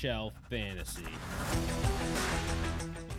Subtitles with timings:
[0.00, 1.04] Shelf Fantasy.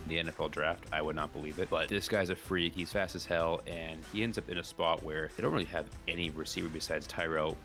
[0.08, 0.84] the NFL draft.
[0.92, 1.70] I would not believe it.
[1.70, 2.74] But this guy's a freak.
[2.74, 5.64] He's fast as hell, and he ends up in a spot where they don't really
[5.66, 7.56] have any receiver besides Tyro.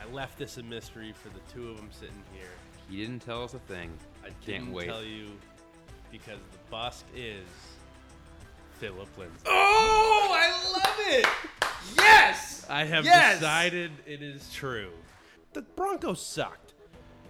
[0.00, 2.48] I left this a mystery for the two of them sitting here.
[2.90, 3.90] He didn't tell us a thing.
[4.24, 4.86] I Can't didn't wait.
[4.88, 5.28] tell you
[6.10, 7.46] because the bust is
[8.80, 9.36] Phillip Lindsay.
[9.46, 11.26] Oh, I love it.
[11.96, 12.66] Yes.
[12.68, 13.38] I have Yes!
[13.38, 14.90] decided it is true.
[15.54, 16.61] The Broncos sucked,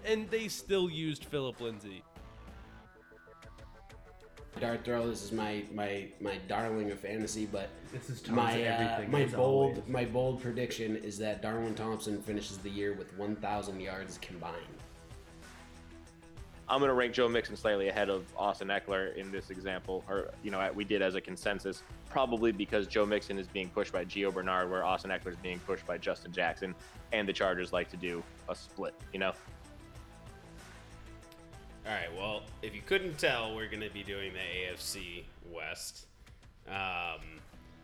[0.04, 2.02] and they still used Phillip Lindsay.
[4.60, 5.06] Dart throw.
[5.08, 9.24] This is my my my darling of fantasy, but This is my uh, everything, my
[9.24, 9.88] bold always.
[9.88, 14.56] my bold prediction is that Darwin Thompson finishes the year with 1,000 yards combined.
[16.68, 20.30] I'm going to rank Joe Mixon slightly ahead of Austin Ekeler in this example, or
[20.42, 24.04] you know, we did as a consensus, probably because Joe Mixon is being pushed by
[24.04, 26.74] Gio Bernard, where Austin Ekeler is being pushed by Justin Jackson,
[27.12, 28.94] and the Chargers like to do a split.
[29.12, 29.32] You know,
[31.86, 32.14] All right.
[32.16, 36.06] Well, if you couldn't tell, we're going to be doing the AFC West.
[36.68, 37.40] Um,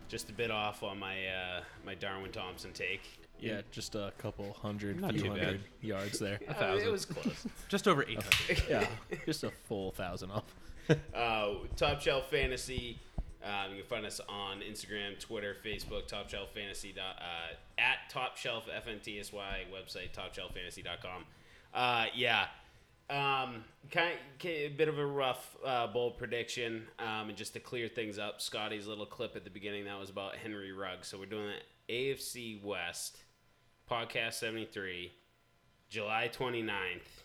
[0.07, 3.01] just a bit off on my uh, my Darwin Thompson take.
[3.39, 6.39] Yeah, just a couple hundred, Not few too hundred yards there.
[6.49, 7.47] Uh, it was close.
[7.69, 8.63] Just over 800.
[8.69, 8.85] yeah,
[9.25, 10.43] just a full thousand off.
[11.13, 12.99] uh, Top Shelf Fantasy.
[13.41, 16.93] Um, you can find us on Instagram, Twitter, Facebook, Top Shelf Fantasy.
[16.99, 19.31] Uh, at Top Shelf FNTSY
[19.71, 21.23] website, TopShelfFantasy.com.
[21.73, 22.47] Uh, yeah.
[23.09, 27.59] Um, kind of, a bit of a rough uh, bold prediction, um, and just to
[27.59, 31.07] clear things up, Scotty's little clip at the beginning that was about Henry Ruggs.
[31.07, 31.53] So we're doing
[31.87, 33.17] the AFC West
[33.89, 35.11] podcast seventy three,
[35.89, 37.23] July 29th.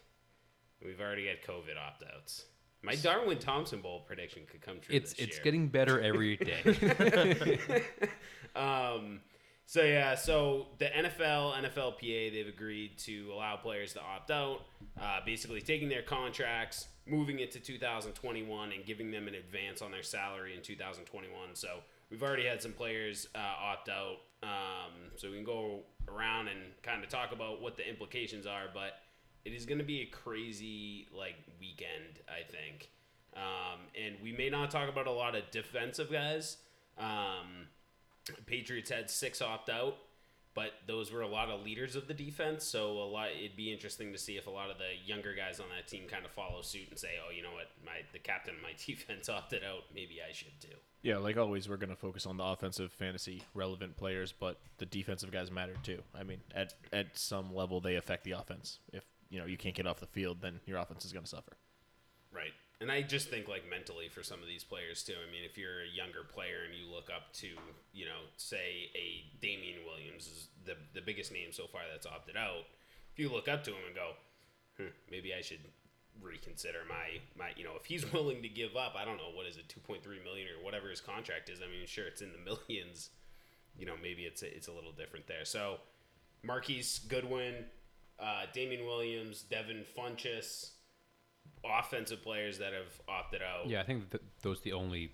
[0.82, 2.44] We've already got COVID opt outs.
[2.82, 4.94] My Darwin Thompson bowl prediction could come true.
[4.94, 5.44] It's it's year.
[5.44, 7.58] getting better every day.
[8.56, 9.20] um,
[9.66, 14.60] so yeah, so the NFL, NFLPA, they've agreed to allow players to opt out,
[15.00, 19.90] uh, basically taking their contracts, moving it to 2021, and giving them an advance on
[19.90, 21.54] their salary in 2021.
[21.54, 21.78] So
[22.10, 24.18] we've already had some players uh, opt out.
[24.42, 28.64] Um, so we can go around and kind of talk about what the implications are,
[28.72, 28.98] but
[29.44, 32.90] it is going to be a crazy like weekend, I think.
[33.34, 36.58] Um, and we may not talk about a lot of defensive guys.
[36.98, 37.68] Um,
[38.46, 39.96] Patriots had six opt out,
[40.54, 42.64] but those were a lot of leaders of the defense.
[42.64, 45.60] So a lot, it'd be interesting to see if a lot of the younger guys
[45.60, 48.18] on that team kind of follow suit and say, "Oh, you know what, my the
[48.18, 49.84] captain of my defense opted out.
[49.94, 53.42] Maybe I should too." Yeah, like always, we're going to focus on the offensive fantasy
[53.52, 56.02] relevant players, but the defensive guys matter too.
[56.14, 58.78] I mean, at at some level, they affect the offense.
[58.92, 61.28] If you know you can't get off the field, then your offense is going to
[61.28, 61.52] suffer.
[62.32, 62.52] Right.
[62.80, 65.14] And I just think like mentally for some of these players too.
[65.14, 67.48] I mean, if you're a younger player and you look up to,
[67.92, 72.36] you know, say a Damien Williams is the the biggest name so far that's opted
[72.36, 72.66] out.
[73.12, 74.10] If you look up to him and go,
[74.76, 75.60] hmm, maybe I should
[76.22, 79.46] reconsider my my you know if he's willing to give up I don't know what
[79.46, 82.38] is it 2.3 million or whatever his contract is I mean sure it's in the
[82.38, 83.10] millions
[83.76, 85.78] you know maybe it's a, it's a little different there so
[86.42, 87.64] Marquise Goodwin
[88.20, 90.70] uh, Damien Williams Devin Funchess
[91.64, 93.68] offensive players that have opted out.
[93.68, 95.12] yeah, I think that those are the only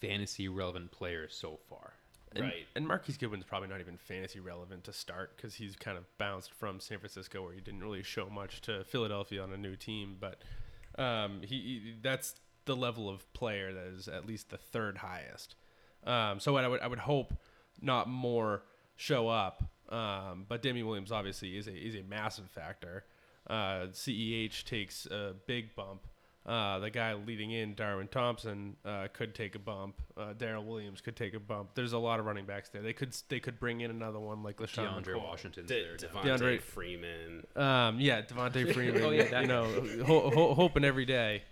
[0.00, 1.94] fantasy relevant players so far.
[2.34, 2.66] And, Right.
[2.74, 6.52] And Marquise Goodwin's probably not even fantasy relevant to start because he's kind of bounced
[6.52, 10.16] from San Francisco where he didn't really show much to Philadelphia on a new team.
[10.18, 10.42] But
[10.98, 15.54] um, he, he that's the level of player that is at least the third highest.
[16.04, 17.34] Um, so I would I would hope
[17.80, 18.62] not more
[18.96, 19.62] show up.
[19.88, 23.04] Um, but Damien Williams obviously is a is a massive factor.
[23.48, 26.06] Uh, CEH takes a big bump.
[26.46, 29.94] Uh, the guy leading in, Darwin Thompson, uh, could take a bump.
[30.14, 31.70] Uh, Darrel Williams could take a bump.
[31.74, 32.82] There's a lot of running backs there.
[32.82, 35.22] They could they could bring in another one like LeSean DeAndre McCoy.
[35.24, 35.96] Washington's De- there.
[36.12, 36.20] now.
[36.20, 37.46] Devonta DeAndre- Freeman.
[37.56, 39.02] Um, yeah, Devonta Freeman.
[39.02, 39.64] Oh, yeah, that you know,
[40.04, 41.44] ho- ho- hoping every day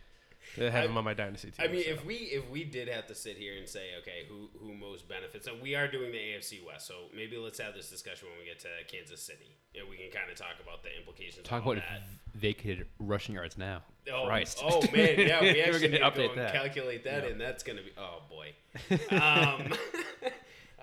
[0.57, 1.65] to have I- him on my dynasty team.
[1.67, 1.91] I mean, so.
[1.91, 5.09] if we if we did have to sit here and say, okay, who who most
[5.09, 8.39] benefits, and we are doing the AFC West, so maybe let's have this discussion when
[8.39, 11.47] we get to Kansas City, and we can kind of talk about the implications.
[11.47, 12.03] Talk of all about that.
[12.35, 13.83] vacated rushing yards now.
[14.13, 14.59] Oh, Christ.
[14.63, 16.53] oh man, yeah, we We're actually gonna need to update go and that.
[16.53, 18.53] calculate that, and that's gonna be oh boy.
[19.17, 19.73] um,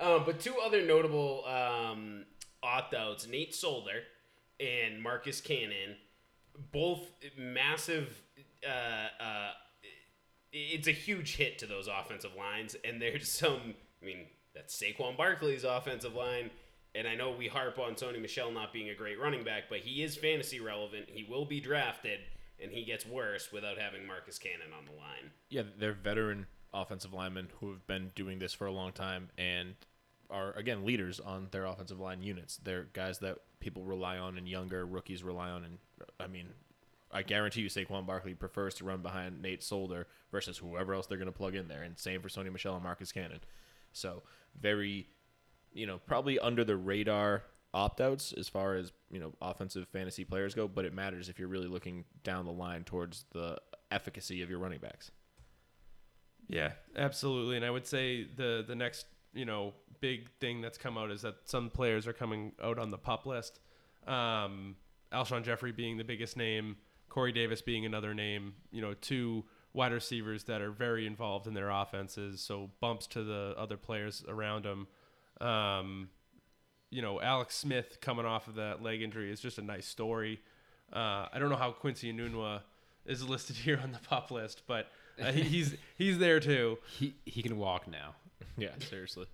[0.00, 2.24] um, but two other notable um,
[2.62, 4.02] opt-outs: Nate Solder
[4.58, 5.96] and Marcus Cannon,
[6.72, 8.22] both massive.
[8.66, 9.50] Uh, uh,
[10.52, 13.74] it's a huge hit to those offensive lines, and there's some.
[14.02, 16.50] I mean, that's Saquon Barkley's offensive line.
[16.94, 19.78] And I know we harp on Sony Michel not being a great running back, but
[19.78, 21.06] he is fantasy relevant.
[21.08, 22.18] He will be drafted,
[22.60, 25.30] and he gets worse without having Marcus Cannon on the line.
[25.50, 29.74] Yeah, they're veteran offensive linemen who have been doing this for a long time and
[30.30, 32.56] are again leaders on their offensive line units.
[32.56, 35.78] They're guys that people rely on and younger rookies rely on and
[36.18, 36.48] I mean
[37.12, 41.18] I guarantee you Saquon Barkley prefers to run behind Nate Solder versus whoever else they're
[41.18, 43.40] going to plug in there, and same for Sony Michel and Marcus Cannon.
[43.92, 44.22] So
[44.60, 45.08] very,
[45.72, 47.42] you know, probably under the radar
[47.72, 51.38] opt outs as far as you know offensive fantasy players go, but it matters if
[51.38, 53.58] you're really looking down the line towards the
[53.90, 55.10] efficacy of your running backs.
[56.48, 57.56] Yeah, absolutely.
[57.56, 61.22] And I would say the the next you know big thing that's come out is
[61.22, 63.60] that some players are coming out on the pup list.
[64.06, 64.76] Um,
[65.12, 66.76] Alshon Jeffery being the biggest name,
[67.10, 68.54] Corey Davis being another name.
[68.72, 73.22] You know, two wide receivers that are very involved in their offenses, so bumps to
[73.22, 74.86] the other players around them.
[75.46, 76.08] Um,
[76.90, 80.40] you know, Alex Smith coming off of that leg injury is just a nice story.
[80.92, 82.62] Uh, I don't know how Quincy Enunwa
[83.06, 84.88] is listed here on the pop list, but
[85.20, 86.78] uh, he, he's he's there too.
[86.98, 88.14] He he can walk now.
[88.56, 89.26] Yeah, seriously.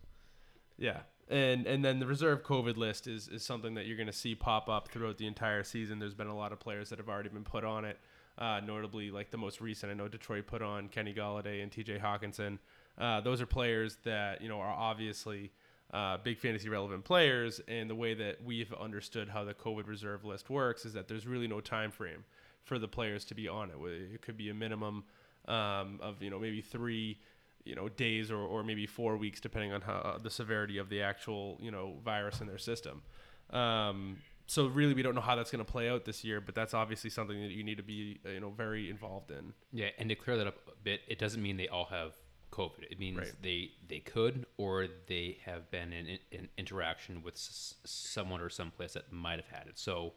[0.79, 1.01] Yeah.
[1.29, 4.35] And and then the reserve COVID list is, is something that you're going to see
[4.35, 5.99] pop up throughout the entire season.
[5.99, 7.99] There's been a lot of players that have already been put on it,
[8.39, 9.91] uh, notably like the most recent.
[9.91, 11.99] I know Detroit put on Kenny Golladay and T.J.
[11.99, 12.59] Hockenson.
[12.97, 15.51] Uh, those are players that you know are obviously
[15.93, 17.61] uh, big fantasy relevant players.
[17.69, 21.27] And the way that we've understood how the COVID reserve list works is that there's
[21.27, 22.25] really no time frame
[22.63, 23.77] for the players to be on it.
[24.15, 25.05] It could be a minimum
[25.49, 27.19] um, of you know maybe three
[27.67, 30.89] you know days or, or maybe four weeks depending on how uh, the severity of
[30.89, 33.03] the actual you know virus in their system
[33.51, 36.55] um, so really we don't know how that's going to play out this year but
[36.55, 39.89] that's obviously something that you need to be uh, you know very involved in Yeah,
[39.99, 42.13] and to clear that up a bit, it doesn't mean they all have
[42.53, 42.85] COVID.
[42.91, 43.33] It means Right.
[43.43, 48.93] they they could or they have been in, in interaction with s- someone or someplace
[48.95, 49.79] that might have had it.
[49.79, 50.15] So,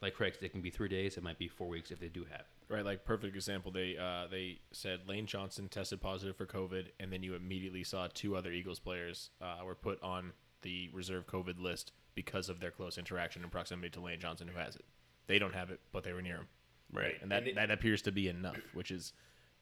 [0.00, 1.16] like Craig, it can be three days.
[1.16, 2.72] It might be four weeks if they do have it.
[2.72, 3.72] Right, like perfect example.
[3.72, 8.08] They uh, they said Lane Johnson tested positive for COVID, and then you immediately saw
[8.12, 12.70] two other Eagles players uh, were put on the reserve COVID list because of their
[12.70, 14.84] close interaction and proximity to Lane Johnson, who has it.
[15.28, 16.48] They don't have it, but they were near him.
[16.92, 17.14] Right.
[17.22, 19.12] and that And it- that appears to be enough, which is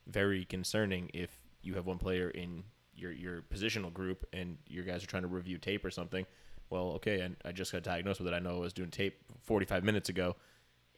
[0.07, 2.63] very concerning if you have one player in
[2.95, 6.25] your your positional group and your guys are trying to review tape or something.
[6.71, 8.35] Well, okay, and I just got diagnosed with it.
[8.35, 10.37] I know I was doing tape 45 minutes ago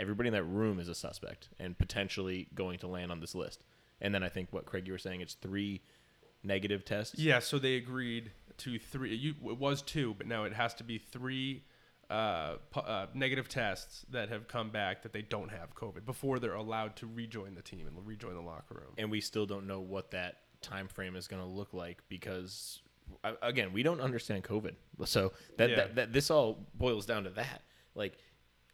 [0.01, 3.63] everybody in that room is a suspect and potentially going to land on this list.
[4.01, 5.83] And then I think what Craig you were saying it's three
[6.45, 7.19] negative tests.
[7.19, 10.85] yeah so they agreed to three you, it was two but now it has to
[10.85, 11.65] be three
[12.11, 16.55] uh, uh, negative tests that have come back that they don't have covid before they're
[16.55, 19.81] allowed to rejoin the team and rejoin the locker room And we still don't know
[19.81, 22.88] what that time frame is going to look like because I-
[23.43, 24.75] again, we don't understand COVID.
[25.05, 25.77] So that, Yeah.
[25.77, 27.63] that, that this all boils down to that.
[27.95, 28.17] Like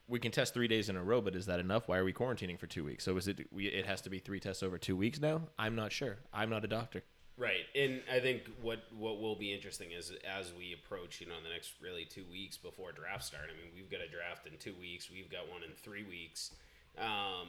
[0.06, 1.88] we can test 3 days in a row, but is that enough?
[1.88, 3.04] Why are we quarantining for 2 weeks?
[3.04, 5.42] So is it we, it has to be 3 tests over 2 weeks now?
[5.58, 6.18] I'm not sure.
[6.32, 7.02] I'm not a doctor.
[7.36, 11.34] Right, and I think what what will be interesting is as we approach, you know,
[11.42, 13.46] the next really two weeks before draft start.
[13.52, 15.10] I mean, we've got a draft in two weeks.
[15.10, 16.52] We've got one in three weeks.
[16.96, 17.48] Um,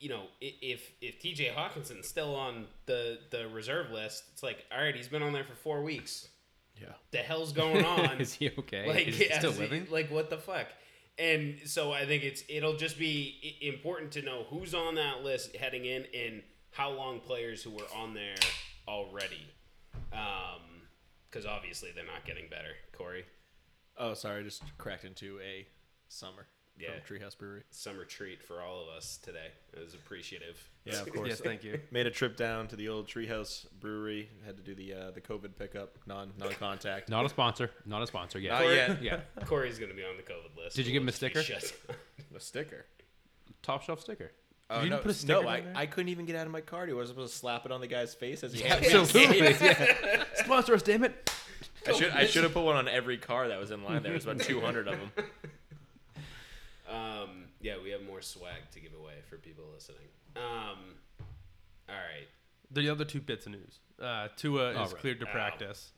[0.00, 1.52] you know, if if T.J.
[1.56, 5.44] Hockenson's still on the the reserve list, it's like, all right, he's been on there
[5.44, 6.28] for four weeks.
[6.80, 6.92] Yeah.
[7.10, 8.20] The hell's going on?
[8.20, 8.86] Is he okay?
[8.88, 9.86] Like, Is he still as he- living?
[9.90, 10.66] like what the fuck?
[11.18, 15.56] And so I think it's it'll just be important to know who's on that list
[15.56, 18.36] heading in and how long players who were on there
[18.86, 19.44] already,
[20.12, 20.60] um,
[21.28, 22.70] because obviously they're not getting better.
[22.96, 23.24] Corey,
[23.96, 25.66] Oh, sorry, I just cracked into a
[26.06, 26.46] summer
[26.78, 26.90] Yeah.
[26.92, 27.62] from Treehouse Brewery.
[27.70, 29.48] summer treat for all of us today.
[29.72, 30.68] It was appreciative.
[30.84, 31.28] Yeah, of course.
[31.28, 34.28] yes thank you Made a trip down to the old Treehouse Brewery.
[34.46, 37.08] Had to do the uh, the COVID pickup, non non contact.
[37.08, 37.70] Not a sponsor.
[37.86, 38.38] Not a sponsor.
[38.38, 38.58] Yeah.
[38.58, 39.02] Not yet.
[39.02, 39.20] Yeah.
[39.44, 40.76] Corey's gonna be on the COVID list.
[40.76, 41.96] Did you give him a we'll just sticker?
[42.36, 42.86] A sticker.
[43.62, 44.32] Top shelf sticker.
[44.70, 45.72] Oh, you no, didn't put a sticker no, I, there?
[45.74, 46.86] I couldn't even get out of my car.
[46.88, 49.38] I was supposed to slap it on the guy's face as he Absolutely.
[49.60, 50.24] yeah.
[50.34, 51.30] Sponsor us, damn it.
[51.86, 54.02] I should I should have put one on every car that was in line.
[54.02, 55.26] There was about 200 of them.
[57.68, 60.08] Yeah, we have more swag to give away for people listening.
[60.36, 60.94] Um,
[61.88, 62.26] all right.
[62.70, 64.96] the other two bits of news uh, Tua is All right.
[64.96, 65.32] cleared to Ow.
[65.32, 65.90] practice.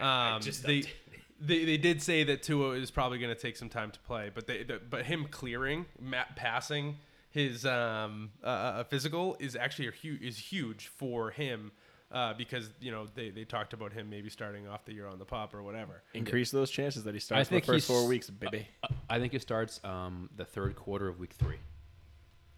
[0.00, 0.82] Um, just they,
[1.40, 4.32] they they did say that Tua is probably going to take some time to play,
[4.34, 6.96] but they the, but him clearing, ma- passing
[7.30, 11.70] his um uh, uh, physical is actually a hu- is huge for him.
[12.12, 15.18] Uh, because you know they, they talked about him maybe starting off the year on
[15.18, 16.02] the pop or whatever.
[16.12, 18.66] Increase those chances that he I starts think the first four weeks, baby.
[19.08, 21.56] I think it starts um, the third quarter of week three.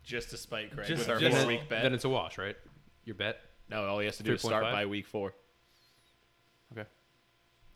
[0.02, 1.84] Just to spite Craig Just- with our just- four week bet.
[1.84, 2.56] Then it's a wash, right?
[3.04, 3.38] Your bet.
[3.70, 4.72] no, all he has to do is start 3.5?
[4.72, 5.34] by week four.
[6.72, 6.88] Okay.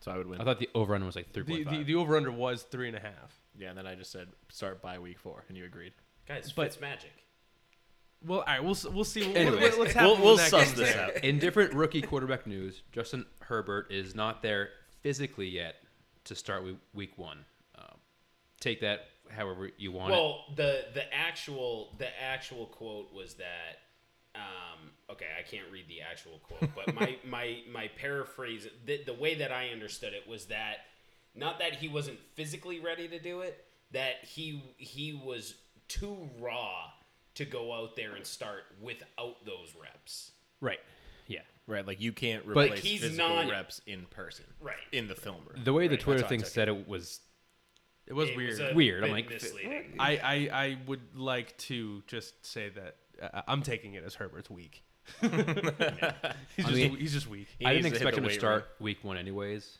[0.01, 0.41] So I would win.
[0.41, 2.87] I thought the over under was like three The, the, the over under was three
[2.87, 3.41] and a half.
[3.57, 5.93] yeah, and then I just said start by week four, and you agreed.
[6.27, 7.11] Guys, but- Fitz magic.
[8.25, 9.33] Well, all right, we'll we'll see.
[9.33, 11.05] Anyways, let's have we'll we'll that suss this there.
[11.15, 11.23] out.
[11.23, 14.69] In different rookie quarterback news, Justin Herbert is not there
[15.01, 15.75] physically yet
[16.25, 17.45] to start week, week one.
[17.77, 17.95] Um,
[18.59, 20.17] take that however you want it.
[20.17, 23.79] Well, the the actual the actual quote was that.
[24.35, 29.13] Um, okay, I can't read the actual quote, but my my my paraphrase, the, the
[29.13, 30.79] way that I understood it was that
[31.35, 35.55] not that he wasn't physically ready to do it, that he he was
[35.87, 36.91] too raw
[37.39, 40.31] to go out there and start without those reps.
[40.61, 40.79] Right.
[41.27, 41.39] Yeah.
[41.67, 44.45] Right, like you can't But replace he's physical not- reps in person.
[44.61, 44.75] Right.
[44.91, 45.63] In the film room.
[45.63, 47.19] The way the Right, Twitter that's how I thing said it was
[48.07, 48.49] It was It weird.
[48.49, 49.95] was a Weird, I'm like, misleading.
[49.99, 54.49] I, I I would like to just say that uh, I'm taking it as Herbert's
[54.49, 54.83] weak.
[55.21, 57.47] he's, I just, mean- he's just weak.
[57.57, 59.77] He I didn't expect the him to weight start week one anyways.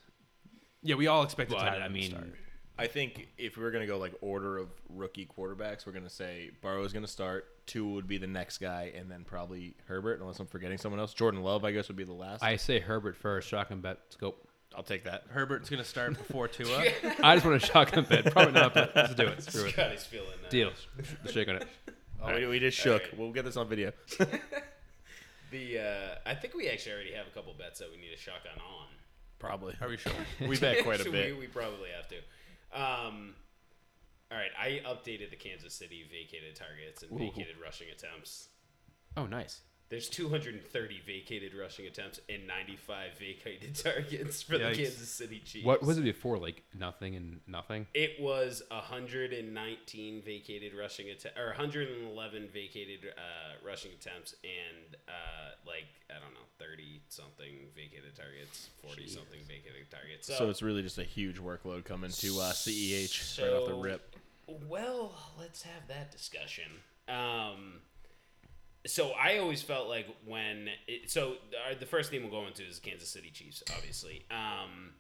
[0.84, 2.34] Yeah, we all expected But, Tyler I to mean, start.
[2.80, 6.52] I think if we were gonna go like order of rookie quarterbacks, we're gonna say
[6.62, 7.46] Burrow's gonna start.
[7.68, 11.14] Tua would be the next guy, and then probably Herbert, unless I'm forgetting someone else.
[11.14, 12.44] Jordan Love, I guess, would be the last.
[12.44, 14.00] I say Herbert first, shotgun bet.
[14.10, 14.48] Scope.
[14.76, 15.26] I'll take that.
[15.30, 16.84] Herbert's gonna start before Tua.
[17.22, 18.32] I just want a shotgun bet.
[18.32, 19.44] Probably not, but let's do it.
[19.52, 19.74] Screw it.
[19.74, 20.50] Scotty's feeling that.
[20.50, 20.72] Deal.
[21.24, 21.68] The shake on it.
[22.24, 23.02] Oh, we, we just shook.
[23.02, 23.18] Alright.
[23.18, 23.92] We'll get this on video.
[25.52, 28.18] The uh, I think we actually already have a couple bets that we need a
[28.18, 28.86] shotgun on.
[29.40, 29.74] Probably.
[29.82, 30.12] Are we sure?
[30.48, 31.34] We bet quite a So bit.
[31.34, 32.18] We, we probably have to.
[32.74, 33.36] Um,
[34.32, 38.50] all right, I updated the Kansas City vacated targets and vacated rushing attempts.
[39.18, 39.62] Oh, nice.
[39.90, 44.70] There's 230 vacated rushing attempts and 95 vacated targets for Yikes.
[44.70, 45.66] the Kansas City Chiefs.
[45.66, 46.38] What was it before?
[46.38, 47.88] Like nothing and nothing.
[47.96, 55.88] It was 119 vacated rushing attempts, or 111 vacated uh, rushing attempts, and uh, like
[56.10, 60.28] I don't know, 30 something vacated targets, 40 something vacated targets.
[60.28, 63.74] So, So it's really just a huge workload coming to uh, CEH right off the
[63.74, 64.16] rip.
[64.68, 66.66] Well, let's have that discussion.
[67.08, 67.82] Um,
[68.86, 71.36] so I always felt like when it, so
[71.80, 74.26] the first thing we'll go into is Kansas City Chiefs, obviously.
[74.32, 74.92] Um,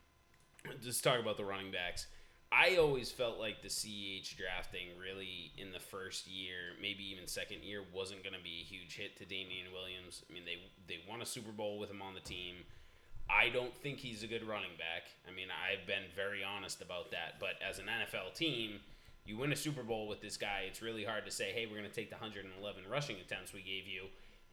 [0.82, 2.08] just talk about the running backs.
[2.52, 7.64] I always felt like the CEH drafting really in the first year, maybe even second
[7.64, 10.24] year, wasn't going to be a huge hit to Damien Williams.
[10.30, 10.58] I mean, they
[10.88, 12.66] they won a Super Bowl with him on the team.
[13.30, 15.04] I don't think he's a good running back.
[15.28, 17.40] I mean, I've been very honest about that.
[17.40, 18.80] But as an NFL team,
[19.26, 21.78] you win a Super Bowl with this guy, it's really hard to say, hey, we're
[21.78, 24.06] going to take the 111 rushing attempts we gave you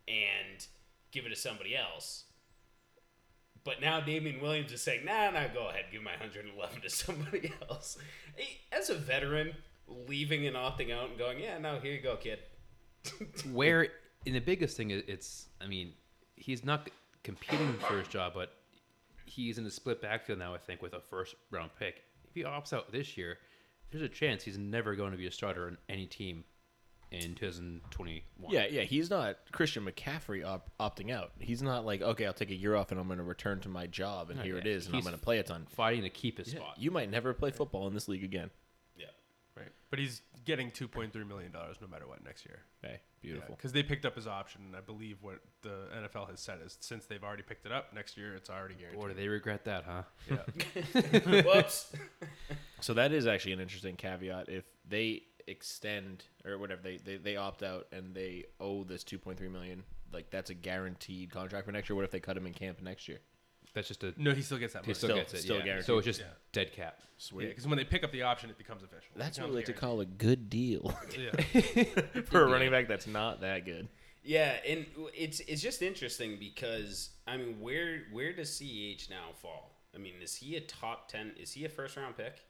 [0.09, 0.67] and
[1.13, 2.25] give it to somebody else.
[3.65, 7.53] But now Damien Williams is saying, nah, nah, go ahead, give my 111 to somebody
[7.69, 7.99] else.
[8.71, 9.55] As a veteran,
[9.89, 12.39] leaving and opting out and going, yeah, no, here you go, kid.
[13.53, 13.89] Where
[14.25, 15.93] in the biggest thing, it- it's I mean,
[16.37, 16.89] he's not
[17.25, 18.53] competing for his job, but
[19.25, 20.55] he's in a split backfield now.
[20.55, 22.03] I think with a first round pick.
[22.29, 23.39] If he opts out this year,
[23.91, 26.45] there's a chance he's never going to be a starter on any team
[27.13, 28.53] in 2021.
[28.53, 31.33] Yeah, yeah, he's not Christian McCaffrey op- opting out.
[31.39, 33.69] He's not like, okay, I'll take a year off and I'm going to return to
[33.69, 35.67] my job, and No, here yeah, it is, and I'm going to play a ton.
[35.77, 36.75] fighting to keep his Yeah, spot.
[36.79, 38.51] you might never play football in this league again.
[39.57, 39.63] Yeah.
[39.63, 39.73] Right.
[39.91, 42.61] But he's getting 2.3 million dollars no matter what next year.
[42.83, 43.55] Hey, beautiful.
[43.57, 46.77] Because they picked up his option, and I believe what the NFL has said is
[46.81, 49.03] since they've already picked it up next year, it's already guaranteed.
[49.03, 50.03] Or do they regret that, huh?
[50.31, 51.41] yeah.
[51.43, 51.93] Whoops.
[52.81, 54.49] So that is actually an interesting caveat.
[54.49, 59.51] If they extend or whatever, they, they, they opt out and they owe this 2.3
[59.51, 59.83] million,
[60.13, 61.97] like that's a guaranteed contract for next year.
[61.97, 63.21] What if they cut him in camp next year?
[63.77, 64.95] That's just a no, he still gets that he money.
[64.95, 65.43] still, Still- gets it.
[65.43, 65.65] still yeah.
[65.65, 65.87] guaranteed.
[65.87, 66.27] So it's just Yeah.
[66.53, 67.01] dead cap.
[67.19, 67.49] Sweet.
[67.49, 69.11] because when they pick up the option, it becomes official.
[69.15, 71.85] It That's what becomes we like to call a good deal Yeah.
[72.25, 73.89] for a running back that's not that good.
[74.23, 79.79] Yeah, and it's it's just interesting because I mean, where where does CH now fall?
[79.95, 81.33] I mean, is he a top ten?
[81.39, 82.41] Is he a first round pick?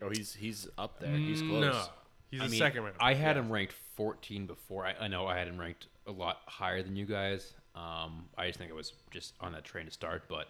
[0.00, 1.14] Oh, he's he's up there.
[1.16, 1.62] He's mm, close.
[1.74, 1.82] No,
[2.30, 2.96] he's I a mean, second round.
[3.00, 4.86] I had him ranked 14 before.
[4.86, 7.52] I, I know I had him ranked a lot higher than you guys.
[7.78, 10.48] Um, I just think it was just on that train to start, but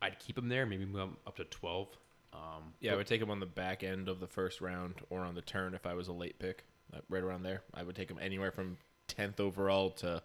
[0.00, 1.88] I'd keep him there, maybe move him up to 12.
[2.32, 5.20] Um, Yeah, I would take him on the back end of the first round or
[5.20, 6.64] on the turn if I was a late pick,
[6.94, 7.62] uh, right around there.
[7.74, 8.78] I would take him anywhere from
[9.08, 10.22] 10th overall to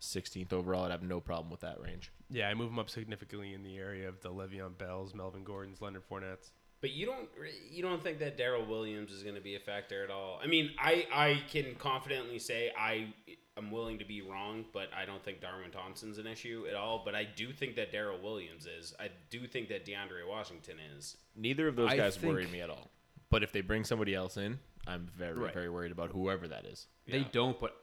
[0.00, 0.84] 16th overall.
[0.84, 2.12] I'd have no problem with that range.
[2.28, 5.80] yeah, I move him up significantly in the area of the Le'Veon Bells, Melvin Gordons,
[5.80, 6.50] Leonard Fournettes.
[6.82, 7.28] But you don't
[7.70, 10.38] you don't think that Darrel Williams is going to be a factor at all?
[10.42, 13.14] I mean, I I can confidently say I
[13.56, 17.02] am willing to be wrong, but I don't think Darwin Thompson's an issue at all.
[17.04, 18.94] But I do think that Darrel Williams is.
[19.00, 21.16] I do think that DeAndre Washington is.
[21.34, 22.90] Neither of those I guys worry me at all.
[23.30, 25.54] But if they bring somebody else in, I'm very, Right.
[25.54, 26.86] very worried about whoever that is.
[27.06, 27.28] They Yeah.
[27.32, 27.76] don't, but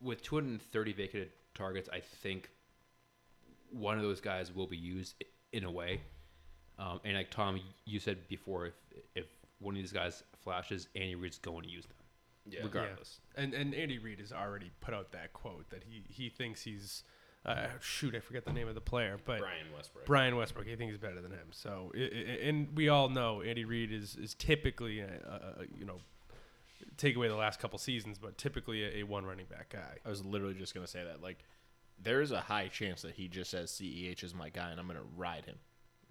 [0.00, 2.50] with 230 vacated targets, I think
[3.70, 6.00] one of those guys will be used in a way.
[6.78, 8.74] Um, and like Tom, you said before, if
[9.14, 9.26] if
[9.58, 11.96] one of these guys flashes, Andy Reid's going to use them,
[12.48, 12.60] Yeah.
[12.64, 13.20] regardless.
[13.36, 17.04] And and Andy Reid has already put out that quote that he he thinks he's
[17.44, 20.06] uh, shoot, I forget the name of the player, but Brian Westbrook.
[20.06, 20.68] Brian Westbrook.
[20.68, 21.48] I think he's better than him.
[21.50, 25.64] So, i i and we all know Andy Reid is is typically a, a, a
[25.76, 25.98] you know
[26.96, 29.98] take away the last couple seasons, but typically a, a one running back guy.
[30.04, 31.20] I was literally just gonna say that.
[31.22, 31.38] Like,
[32.00, 34.86] there is a high chance that he just says Ceh is my guy, and I'm
[34.86, 35.56] gonna ride him.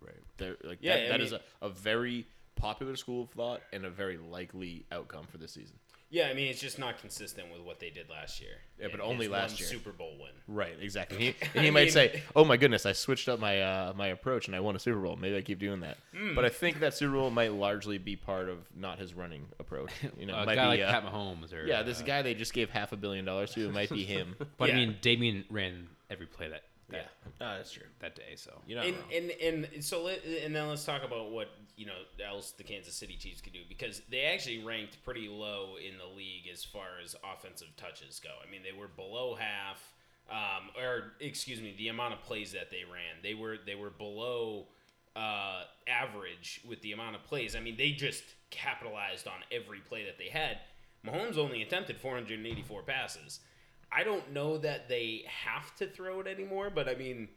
[0.02, 0.16] Right.
[0.38, 3.62] There, like Yeah, that, I that is mean- a, a very popular school of thought
[3.72, 5.78] and a very likely outcome for this season.
[6.12, 8.52] Yeah, I mean it's just not consistent with what they did last year.
[8.78, 9.68] Yeah, but only his last one year.
[9.70, 10.32] Super Bowl win.
[10.46, 11.18] Right, exactly.
[11.18, 14.08] He, and he might mean- say, "Oh my goodness, I switched up my uh, my
[14.08, 15.16] approach and I won a Super Bowl.
[15.16, 16.36] Maybe I keep doing that." Hmm.
[16.36, 19.92] But I think that Super Bowl might largely be part of not his running approach.
[20.20, 22.22] You know, it a might guy like uh, Pat Mahomes or yeah, this uh, guy
[22.22, 23.66] they just gave half a billion dollars to.
[23.68, 24.36] It might be him.
[24.58, 24.76] But Yeah.
[24.76, 27.84] I mean, Damien ran every play that yeah, that, no, that's true.
[28.00, 28.36] that day.
[28.36, 31.86] So You know, and, and and so let, and then let's talk about what you
[31.86, 31.94] know
[32.26, 36.16] else the Kansas City Chiefs could do because they actually ranked pretty low in the
[36.16, 38.30] league as far as offensive touches go.
[38.46, 39.82] I mean, they were below half,
[40.30, 43.22] um, or excuse me, the amount of plays that they ran.
[43.24, 44.68] They were they were below
[45.16, 47.56] uh, average with the amount of plays.
[47.56, 50.60] I mean, they just capitalized on every play that they had.
[51.06, 53.40] Mahomes only attempted 484 passes.
[53.92, 57.28] I don't know that they have to throw it anymore, but I mean,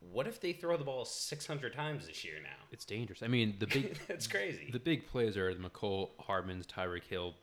[0.00, 2.64] what if they throw the ball 600 times this year now?
[2.72, 3.22] it's dangerous.
[3.22, 4.70] I mean, the big That's crazy.
[4.72, 7.34] the big plays are the Mecole, Hardman's, Tyreek Hill,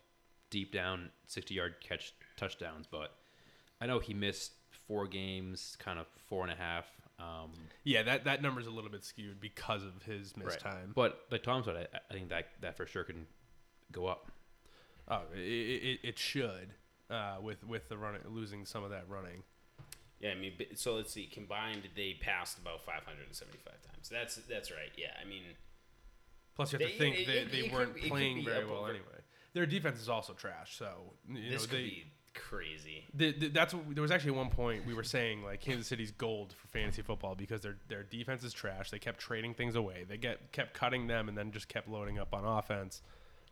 [0.49, 2.87] deep down, sixty yard catch touchdowns.
[2.89, 3.13] But
[3.79, 4.51] I know he missed
[4.87, 6.85] four games, kind of four and a half.
[7.19, 7.51] Um,
[7.83, 10.91] Yeah, that that number's a little bit skewed because of his missed time.
[10.93, 13.25] But like Tom said, I, I think that that for sure can
[13.91, 14.29] go up.
[15.07, 16.73] Oh, it, it, it should
[17.11, 19.43] uh, with with the running losing some of that running.
[20.19, 21.25] yeah, I mean, so let's see.
[21.27, 24.09] Combined, they passed about 575 times.
[24.09, 24.91] That's that's right.
[24.97, 25.43] Yeah, I mean,
[26.55, 28.79] Plus, you have to think it- they, it- they it weren't could playing very well
[28.79, 29.05] over- anyway.
[29.53, 31.83] Their defense is also trash, so you this know could they.
[31.83, 33.03] be crazy.
[33.13, 36.11] The, the, that's what, there was actually one point we were saying like Kansas City's
[36.11, 38.91] gold for fantasy football because their their defense is trash.
[38.91, 40.05] They kept trading things away.
[40.07, 43.01] They get kept cutting them and then just kept loading up on offense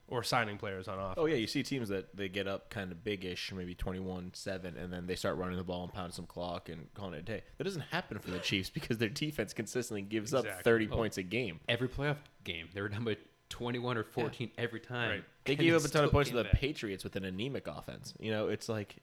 [0.09, 1.15] or signing players on offense.
[1.17, 4.91] Oh yeah, you see teams that they get up kind of big-ish, maybe 21-7, and
[4.91, 7.43] then they start running the ball and pounding some clock and calling it a day.
[7.57, 10.63] That doesn't happen for the Chiefs because their defense consistently gives up Exactly.
[10.63, 11.59] 30 points a game.
[11.69, 13.17] Every playoff game, they were down by
[13.49, 15.09] twenty one or fourteen every time.
[15.09, 15.23] Right.
[15.45, 16.53] They and gave up a ton of points to the back.
[16.53, 18.13] Patriots with an anemic offense.
[18.19, 18.97] You know, it's like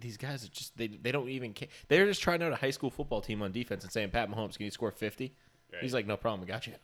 [0.00, 1.68] these guys are just they they don't even care.
[1.88, 4.56] They're just trying out a high school football team on defense and saying, "Pat Mahomes,
[4.56, 5.32] can you score 50?"
[5.72, 5.82] Right.
[5.82, 6.74] He's like, "No problem, I got you."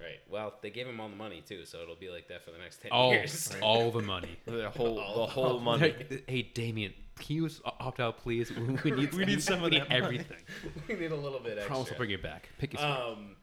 [0.00, 0.20] Right.
[0.28, 2.58] Well, they gave him all the money too, so it'll be like that for the
[2.58, 3.50] next 10 All, years.
[3.62, 4.36] all the money.
[4.46, 5.94] The whole Oh, the whole money.
[6.10, 8.50] Like, hey, Damien, can you opt out, please?
[8.84, 10.02] We need, We need some of we need that money.
[10.04, 10.36] everything.
[10.88, 11.66] we need a little bit extra.
[11.68, 12.48] Promise I'll bring it back.
[12.58, 13.36] Pick your Um,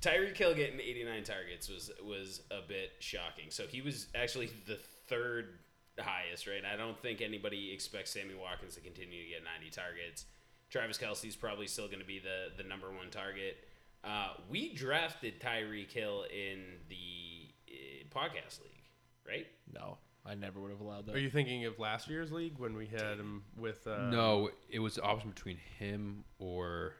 [0.00, 3.46] Tyreek Hill getting 89 targets was was a bit shocking.
[3.50, 5.58] So he was actually the third
[5.98, 6.62] highest, right?
[6.64, 10.26] I don't think anybody expects Sammy Watkins to continue to get 90 targets.
[10.70, 13.56] Travis Kelce's probably still going to be the the number one target.
[14.04, 18.84] Uh, we drafted Tyreek Hill in the uh, podcast league,
[19.26, 19.46] right?
[19.72, 21.14] No, I never would have allowed that.
[21.16, 23.86] Are you thinking of last year's league when we had him with?
[23.86, 26.94] Uh, no, it was the option between him or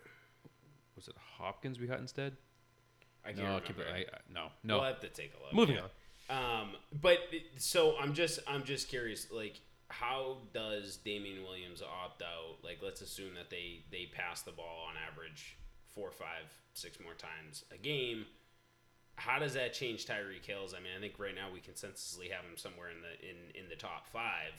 [0.96, 2.36] was it Hopkins we got instead?
[3.24, 3.66] I can't No, remember.
[3.66, 4.76] keep it, I, I, no, no.
[4.78, 5.54] We'll have to take a look.
[5.54, 5.82] Moving yeah.
[5.82, 6.60] on.
[6.62, 6.68] Um,
[7.00, 7.18] but
[7.56, 12.62] so I'm just I'm just curious, like how does Damien Williams opt out?
[12.62, 15.56] Like let's assume that they they pass the ball on average
[15.98, 18.24] four, five, six more times a game.
[19.16, 20.74] How does that change Tyreek Hill's?
[20.74, 23.68] I mean, I think right now we consensusly have him somewhere in the in, in
[23.68, 24.54] the top five.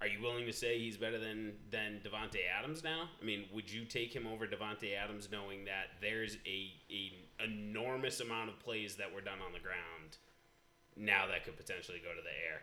[0.00, 3.08] Are you willing to say he's better than than Davante Adams now?
[3.20, 8.20] I mean, would you take him over Davante Adams, knowing that there's a a enormous
[8.20, 10.18] amount of plays that were done on the ground
[10.96, 12.60] now that could potentially go to the air?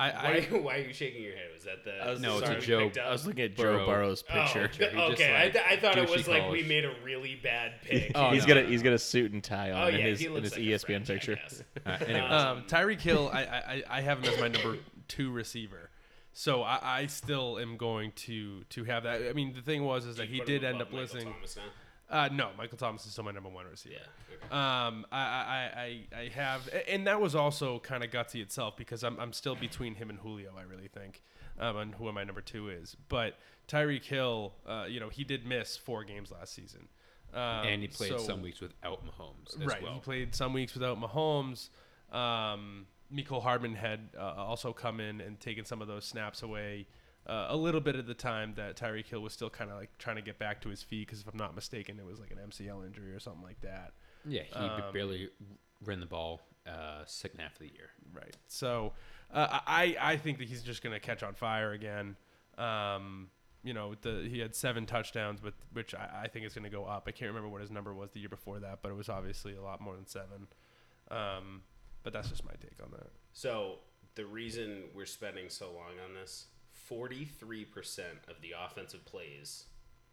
[0.00, 1.48] I, Why, I why are you shaking your head?
[1.54, 2.98] Was that the I was- No, it's a sorry we joke.
[2.98, 3.78] I was looking at Burrow.
[3.80, 4.70] Joe Burrow's Oh, picture.
[4.74, 4.90] okay.
[4.90, 7.82] He just, I, th- I thought it douchey was like we made a really bad
[7.82, 8.12] pick.
[8.14, 8.90] Oh, he's no, got a no, he's no.
[8.90, 11.06] got a suit and tie on Oh, in yeah, his in his like ESPN French,
[11.08, 11.34] picture.
[11.36, 11.62] guess.
[12.08, 15.90] Anyways, um, Tyreek Hill, I, I I have him as my number two receiver.
[16.32, 19.28] So I, I still am going to to have that.
[19.28, 21.24] I mean, the thing was is that he did end up Michael listening.
[21.32, 21.62] Thomas now?
[22.10, 23.94] Uh, no, Michael Thomas is still my number one receiver.
[23.94, 24.36] Yeah.
[24.36, 24.54] okay.
[24.54, 29.04] Um, I, I, I, I have, and that was also kind of gutsy itself because
[29.04, 30.52] I'm, I'm still between him and Julio.
[30.58, 31.22] I really think,
[31.60, 32.96] um, on who my number two is.
[33.08, 36.88] But Tyreek Hill, uh, you know, he did miss four games last season,
[37.32, 39.80] um, and he played so- some weeks without Mahomes as right.
[39.80, 39.94] well.
[39.94, 41.68] He played some weeks without Mahomes.
[42.10, 46.86] Um, Mecole Hardman had uh, also come in and taken some of those snaps away.
[47.30, 49.96] Uh, a little bit at the time that Tyreek Hill was still kind of like
[49.98, 52.32] trying to get back to his feet because if I'm not mistaken, it was like
[52.32, 53.92] an MCL injury or something like that.
[54.26, 55.30] Yeah, he Um, barely
[55.84, 57.90] ran the ball uh, second half of the year.
[58.12, 58.36] Right.
[58.48, 58.94] So
[59.32, 62.16] uh, I I think that he's just going to catch on fire again.
[62.58, 63.30] Um,
[63.62, 66.70] you know, the he had seven touchdowns, but which I, I think is going to
[66.70, 67.04] go up.
[67.06, 69.54] I can't remember what his number was the year before that, but it was obviously
[69.54, 70.48] a lot more than seven.
[71.10, 71.62] Um,
[72.02, 73.08] but that's just my take on that.
[73.32, 73.76] So
[74.14, 76.46] the reason we're spending so long on this,
[76.90, 79.64] forty-three percent of the offensive plays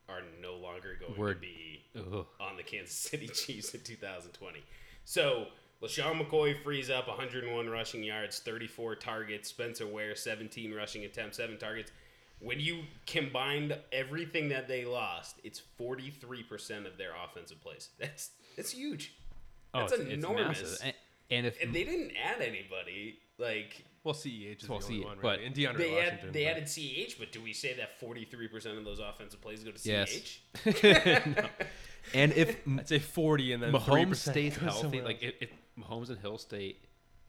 [0.08, 1.34] are no longer going Word.
[1.34, 2.26] to be Ugh.
[2.40, 4.60] on the Kansas City Chiefs in 2020.
[5.04, 5.48] So
[5.84, 9.50] LeSean McCoy frees up 101 rushing yards, 34 targets.
[9.50, 11.92] Spencer Ware 17 rushing attempts, seven targets.
[12.40, 17.90] When you combined everything that they lost, it's 43% of their offensive plays.
[18.00, 19.14] That's that's huge.
[19.74, 20.62] Oh, that's it's- it's enormous.
[20.62, 20.82] massive.
[20.84, 20.94] And,
[21.32, 23.20] and if And they didn't add anybody.
[23.38, 25.46] Like Well, CEH is Well, the only CEH, one, but really.
[25.48, 26.28] and DeAndre they Washington.
[26.28, 29.64] add, they but- added CEH, but do we say that 43% of those offensive plays
[29.64, 30.40] go to Yes.
[30.64, 31.40] CH?
[32.14, 35.34] and if I'd say 40 and then Mahomes 3% stays healthy, like else.
[35.42, 36.78] if, if Mahomes and Hill stay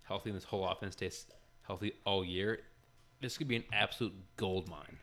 [0.02, 1.26] healthy and this whole offense stays
[1.62, 2.60] healthy all year,
[3.20, 4.96] this could be an absolute gold mine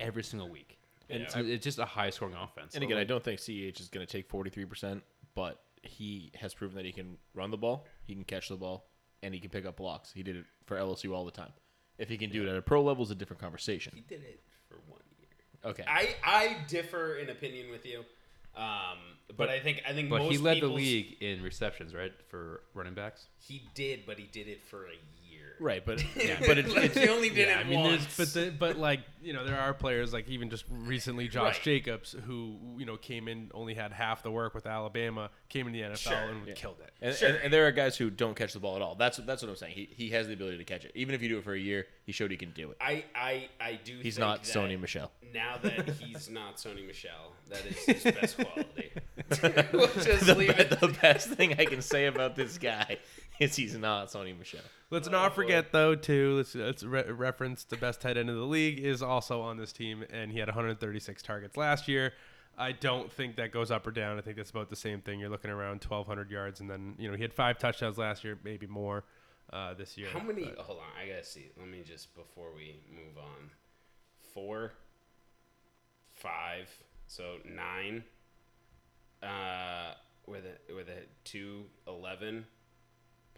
[0.00, 0.78] every single week.
[1.10, 2.74] And it's, it's just a high scoring offense.
[2.74, 5.00] And again, I don't think CEH is going to take 43%,
[5.34, 8.88] but he has proven that he can run the ball, he can catch the ball,
[9.22, 10.12] and he can pick up blocks.
[10.12, 11.52] He did it for LSU all the time.
[11.98, 13.92] If he can do it at a pro level, is a different conversation.
[13.96, 15.72] he did it for one year.
[15.72, 15.84] Okay.
[15.88, 18.04] I, I differ in opinion with you.
[18.56, 18.98] Um,
[19.36, 22.12] but, I think I think but most he led the people's- league in receptions, right,
[22.28, 23.26] for running backs.
[23.38, 24.98] He did, but he did it for a year.
[25.60, 28.16] Right, but yeah, but it's, Like, it's he only did Yeah, it I mean, once.
[28.16, 31.56] there's, but the, but like you know, there are players like even just recently Josh
[31.56, 31.62] Right.
[31.62, 35.72] Jacobs who you know came in only had half the work with Alabama, came in
[35.72, 36.12] the NFL Sure.
[36.16, 36.54] and Yeah.
[36.54, 36.92] killed it.
[37.02, 37.28] and, Sure.
[37.28, 38.94] and, and there are guys who don't catch the ball at all.
[38.94, 39.74] That's that's what I'm saying.
[39.74, 40.92] He he has the ability to catch it.
[40.94, 42.76] Even if you do it for a year, he showed he can do it.
[42.80, 43.98] I, I, I do.
[44.00, 45.10] He's think not that Sony Michel.
[45.34, 48.92] Now that he's not Sony Michel, that is his best quality.
[49.72, 50.80] we'll just the, leave be- it.
[50.80, 52.96] the best thing I can say about this guy
[53.40, 54.60] is he's not Sony Michel.
[54.90, 56.36] Let's Oh, not forget though too.
[56.36, 59.72] Let's, let's re- reference the best tight end of the league is also on this
[59.72, 62.12] team, and he had 136 targets last year.
[62.56, 64.18] I don't think that goes up or down.
[64.18, 65.20] I think that's about the same thing.
[65.20, 68.36] You're looking around 1,200 yards, and then you know he had five touchdowns last year,
[68.42, 69.04] maybe more
[69.52, 70.08] uh, this year.
[70.12, 70.44] How many?
[70.44, 71.50] but- Hold on, I gotta see.
[71.58, 73.50] Let me just before we move on.
[74.34, 74.72] Four,
[76.14, 76.68] five,
[77.06, 78.04] so nine.
[79.22, 79.94] Uh,
[80.26, 82.44] with a with a two eleven,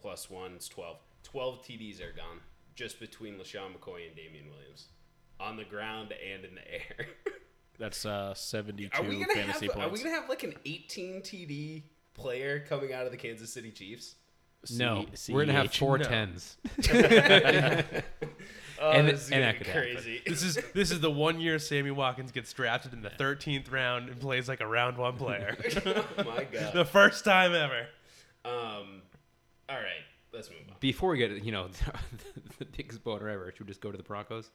[0.00, 0.98] plus one's twelve.
[1.22, 2.40] Twelve TDs are gone
[2.74, 4.86] just between LeSean McCoy and Damien Williams,
[5.38, 7.06] on the ground and in the air.
[7.78, 9.74] That's uh, 72 are we gonna fantasy have?
[9.74, 9.88] points.
[9.88, 11.82] Are we gonna have like an eighteen TD
[12.14, 14.16] player coming out of the Kansas City Chiefs?
[14.76, 15.78] No, C- we're gonna have CEH?
[15.78, 16.04] four No.
[16.04, 16.58] tens.
[18.82, 20.22] Oh, And- this is and gonna be crazy.
[20.26, 24.08] This is this is the one year Sammy Watkins gets drafted in the 13th round
[24.08, 25.54] and plays like a round one player.
[25.84, 26.72] oh my god.
[26.72, 27.86] the first time ever.
[28.46, 29.02] Um,
[29.70, 30.74] all right, let's move on.
[30.80, 31.68] Before we get, you know,
[32.58, 34.50] the biggest boner ever, should we just go to the Broncos?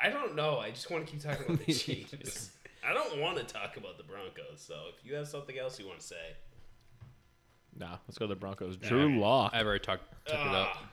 [0.00, 0.58] I don't know.
[0.58, 2.50] I just want to keep talking about the Chiefs.
[2.88, 4.60] I don't want to talk about the Broncos.
[4.60, 6.36] So if you have something else you want to say,
[7.76, 8.76] Nah, let's go to the Broncos.
[8.76, 9.52] Drew Lock.
[9.54, 10.68] I've already talked took it up.
[10.74, 10.90] Ah,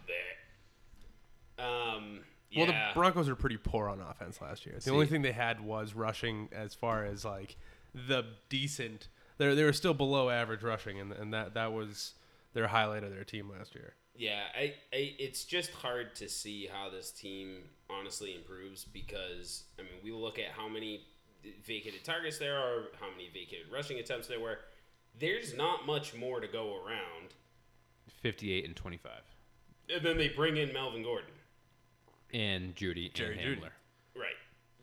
[1.58, 1.96] bleh.
[1.98, 2.20] Um,
[2.56, 4.78] Well, the Broncos are pretty poor on offense last year.
[4.84, 7.58] The only thing they had was rushing, as far as like
[7.94, 9.08] the decent.
[9.38, 12.14] They they were still below average rushing, and and that that was
[12.56, 13.94] their highlight of their team last year.
[14.18, 17.58] Yeah, I, I it's just hard to see how this team
[17.89, 21.02] honestly improves because I mean we look at how many
[21.63, 24.60] vacated targets there are, how many vacated rushing attempts there were.
[25.20, 27.36] There's not much more to go around,
[28.22, 29.12] 58 and 25.
[29.94, 31.30] and then they bring in Melvin Gordon.
[32.34, 33.62] And Jeudy Jerry and Jeudy.
[33.62, 33.70] Hamler.
[34.15, 34.36] Right.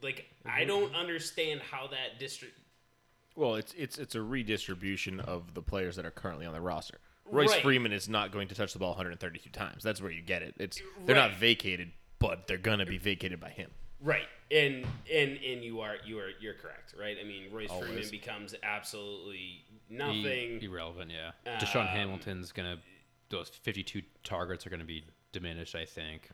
[0.02, 0.66] Like I mhm.
[0.68, 2.58] don't understand how that district.
[3.34, 6.98] Well, it's it's it's a redistribution of the players that are currently on the roster.
[7.32, 7.62] Royce Right.
[7.62, 9.82] Freeman is not going to touch the ball 132 times.
[9.82, 10.54] That's where you get it.
[10.58, 13.70] It's they're not vacated, but they're gonna be vacated by him.
[14.00, 14.26] Right.
[14.50, 16.94] And and and you are you are you're correct.
[16.98, 17.16] Right.
[17.20, 17.88] I mean Royce Always.
[17.88, 20.62] Freeman becomes absolutely I- nothing.
[20.62, 21.32] irrelevant, yeah.
[21.58, 22.82] DaeSean Um, Hamilton's going to,
[23.30, 26.28] those 52 targets are going to be diminished, I think.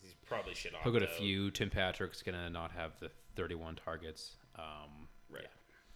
[0.00, 1.50] He's probably should opt he'll get a few.
[1.50, 4.36] Tim Patrick's going to not have the 31 targets.
[4.56, 5.46] Um, Right.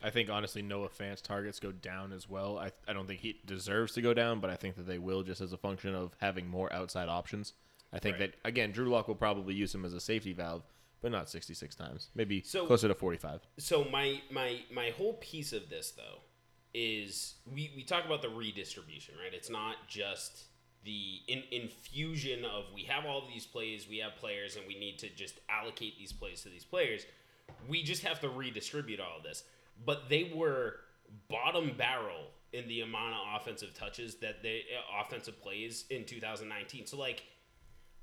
[0.03, 2.59] I think honestly Noah Fant's targets go down as well.
[2.59, 5.23] I, I don't think he deserves to go down, but I think that they will
[5.23, 7.53] just as a function of having more outside options.
[7.93, 8.33] I think Right.
[8.33, 10.63] that again, Drew Lock will probably use him as a safety valve,
[11.01, 12.11] but not 66 times.
[12.15, 13.43] Maybe So- closer to 45.
[13.59, 16.21] so my my my whole piece of this though
[16.75, 20.45] is we we talk about the redistribution right it's not just
[20.85, 24.99] the in, infusion of we have all these plays we have players and we need
[24.99, 27.05] to just allocate these plays to these players
[27.69, 29.45] we just have to redistribute all of this
[29.85, 30.77] but they were
[31.29, 36.87] bottom barrel in the amount of offensive touches that they uh, offensive plays in 2019
[36.87, 37.23] so like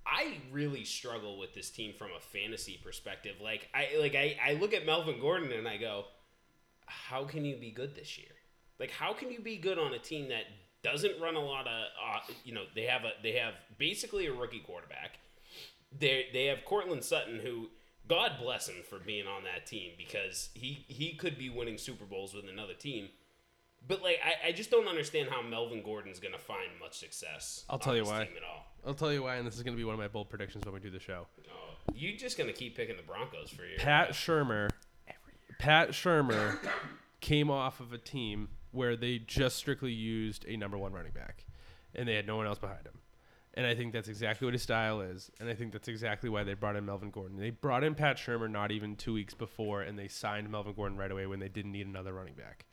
[0.05, 3.35] I really struggle with this team from a fantasy perspective.
[3.41, 6.05] Like I like I, I look at Melvin Gordon and I go,
[6.85, 8.31] how can you be good this year?
[8.79, 10.45] Like how can you be good on a team that
[10.83, 14.33] doesn't run a lot of uh, you know they have a they have basically a
[14.33, 15.19] rookie quarterback.
[15.97, 17.67] They they have Courtland Sutton who
[18.09, 22.05] God bless him for being on that team because he he could be winning Super
[22.05, 23.09] Bowls with another team.
[23.87, 27.63] But like I, I just don't understand how Melvin Gordon's gonna find much success.
[27.69, 28.25] I'll tell on you this why.
[28.25, 28.65] Team at all.
[28.85, 30.63] I'll tell you why, and this is going to be one of my bold predictions
[30.63, 31.27] when we do the show.
[31.49, 34.69] Oh, you just gonna keep picking the Broncos for your Pat Shurmur.
[35.59, 36.57] Pat Shurmur
[37.19, 41.45] came off of a team where they just strictly used a number one running back,
[41.93, 42.98] and they had no one else behind him.
[43.59, 46.45] And I think that's exactly what his style is, and I think that's exactly why
[46.45, 47.37] they brought in Melvin Gordon.
[47.37, 50.97] They brought in Pat Shurmur not even two weeks before, and they signed Melvin Gordon
[50.97, 52.67] right away when they didn't need another running back.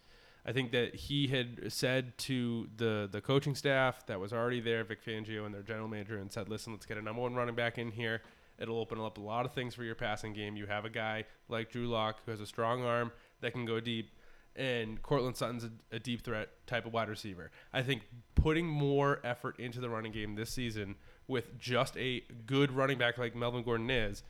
[0.46, 4.84] I think that he had said to the the coaching staff that was already there,
[4.84, 7.56] Vic Fangio and their general manager, and said, "Listen, let's get a number one running
[7.56, 8.22] back in here.
[8.56, 10.54] It'll open up a lot of things for your passing game.
[10.54, 13.80] You have a guy like Drew Lock who has a strong arm that can go
[13.80, 14.12] deep,
[14.56, 17.50] and Courtland Sutton's a, a deep threat type of wide receiver.
[17.72, 18.02] I think
[18.34, 20.96] putting more effort into the running game this season
[21.28, 24.22] with just a good running back like Melvin Gordon is."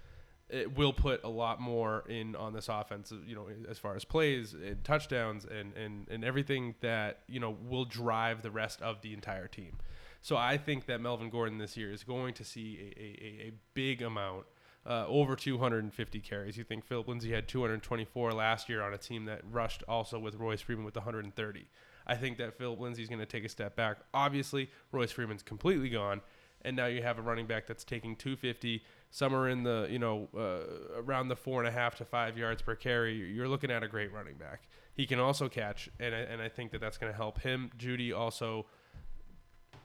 [0.49, 4.05] it will put a lot more in on this offense, you know, as far as
[4.05, 9.01] plays and touchdowns and, and, and everything that, you know, will drive the rest of
[9.03, 9.79] the entire team.
[10.21, 13.53] So I think that Melvin Gordon this year is going to see a, a, a
[13.75, 14.47] big amount,
[14.87, 16.57] uh, over 250 carries.
[16.57, 20.37] You think Phillip Lindsay had 224 last year on a team that rushed also with
[20.37, 21.67] Royce Freeman with 130.
[22.07, 23.99] I think that Phillip Lindsay is going to take a step back.
[24.15, 26.21] Obviously, Royce Freeman's completely gone
[26.67, 30.29] and now you have a running back that's taking 250 somewhere in the you know
[30.37, 33.83] uh, around the four and a half to five yards per carry you're looking at
[33.83, 34.63] a great running back
[34.95, 37.71] he can also catch and I, and I think that that's going to help him
[37.79, 38.67] Jeudy also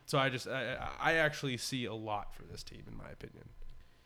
[0.05, 3.45] so i just I, I actually see a lot for this team in my opinion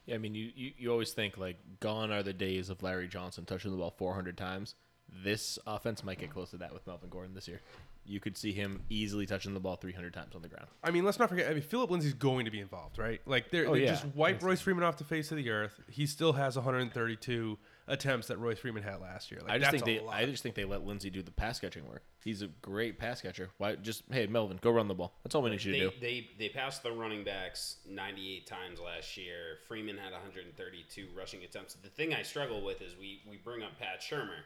[0.05, 3.07] Yeah, I mean, you, you, you always think like gone are the days of Larry
[3.07, 4.75] Johnson touching the ball 400 times.
[5.23, 7.61] This offense might get close to that with Melvin Gordon this year.
[8.07, 10.67] You could see him easily touching the ball 300 times on the ground.
[10.83, 11.49] I mean, let's not forget.
[11.49, 13.19] I mean, Phillip Lindsay's going to be involved, right?
[13.25, 13.91] Like, they're, Oh, they yeah.
[13.91, 15.79] just wiped Royce Freeman off the face of the earth.
[15.89, 19.41] He still has 132 attempts that Royce Freeman had last year.
[19.41, 20.15] Like, I just that's think they lot.
[20.15, 22.03] I just think they let Lindsay do the pass catching work.
[22.23, 23.49] He's a great pass catcher.
[23.57, 25.13] Why just hey Melvin, go run the ball.
[25.23, 25.91] That's all we need you to do.
[26.01, 29.57] they they passed the running backs 98 times last year.
[29.67, 31.75] Freeman had 132 rushing attempts.
[31.75, 34.41] The thing I struggle with is we we bring up Pat Shurmur.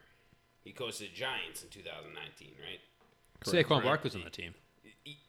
[0.61, 2.79] He coached the Giants in 2019, right?
[3.45, 3.83] Saquon Right.
[3.83, 4.53] Barkley's on the team.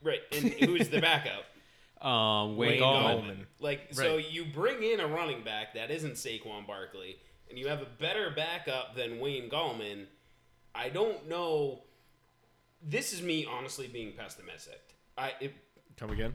[0.03, 1.45] Right, and who's the backup?
[2.01, 3.25] Um, Wayne, Wayne Gallman.
[3.25, 3.37] Gallman.
[3.59, 7.19] Like, so you bring in a running back that isn't Saquon Barkley,
[7.51, 10.07] and you have a better backup than Wayne Gallman.
[10.75, 11.81] I don't know.
[12.83, 14.81] This is me honestly being pessimistic.
[15.19, 15.53] I it,
[15.97, 16.35] Come again?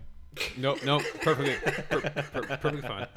[0.57, 1.55] Nope, nope, perfectly,
[1.89, 3.07] per, per, perfectly fine.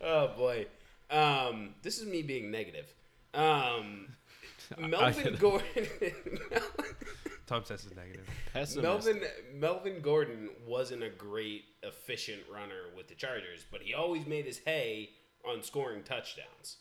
[0.00, 0.66] oh boy,
[1.10, 2.92] um, this is me being negative.
[3.34, 4.08] Um,
[4.78, 5.86] Melvin Gordon.
[7.46, 8.26] Tom says is negative.
[8.54, 8.82] Pessimist.
[8.82, 9.20] Melvin
[9.54, 14.58] Melvin Gordon wasn't a great efficient runner with the Chargers, but he always made his
[14.64, 15.10] hay
[15.44, 16.78] on scoring touchdowns.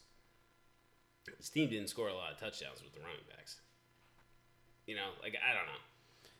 [1.37, 3.61] His team didn't score a lot of touchdowns with the running backs.
[4.87, 5.79] You know, like I don't know.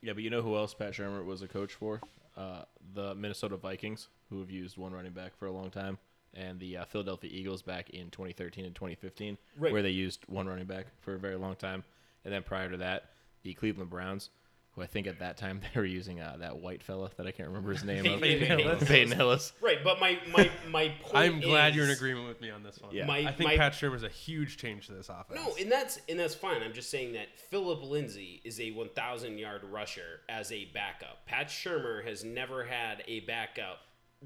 [0.02, 2.02] Yeah, but you know who else Pat Shurmur was a coach for?
[2.36, 2.64] Uh,
[2.94, 5.98] the Minnesota Vikings, who have used one running back for a long time,
[6.34, 9.72] and the uh, Philadelphia Eagles back in 2013 and 2015, Right.
[9.72, 11.84] where they used one running back for a very long time.
[12.26, 13.12] And then prior to that,
[13.44, 14.30] the Cleveland Browns,
[14.76, 17.32] who I think at that time they were using uh, that white fella that I
[17.32, 18.06] can't remember his name.
[18.06, 18.22] of.
[18.22, 18.84] Peyton Hillis.
[18.88, 19.54] Peyton Hillis.
[19.62, 21.16] Right, but my my my point.
[21.16, 22.94] I'm glad you're in agreement with me on this one.
[22.94, 23.06] Yeah.
[23.06, 25.40] My, I think my, Pat Shurmur's a huge change to this offense.
[25.44, 26.64] No, and that's and that's fine.
[26.64, 31.26] I'm just saying that Phillip Lindsay is a 1,000 yard rusher as a backup.
[31.26, 33.80] Pat Shurmur has never had a backup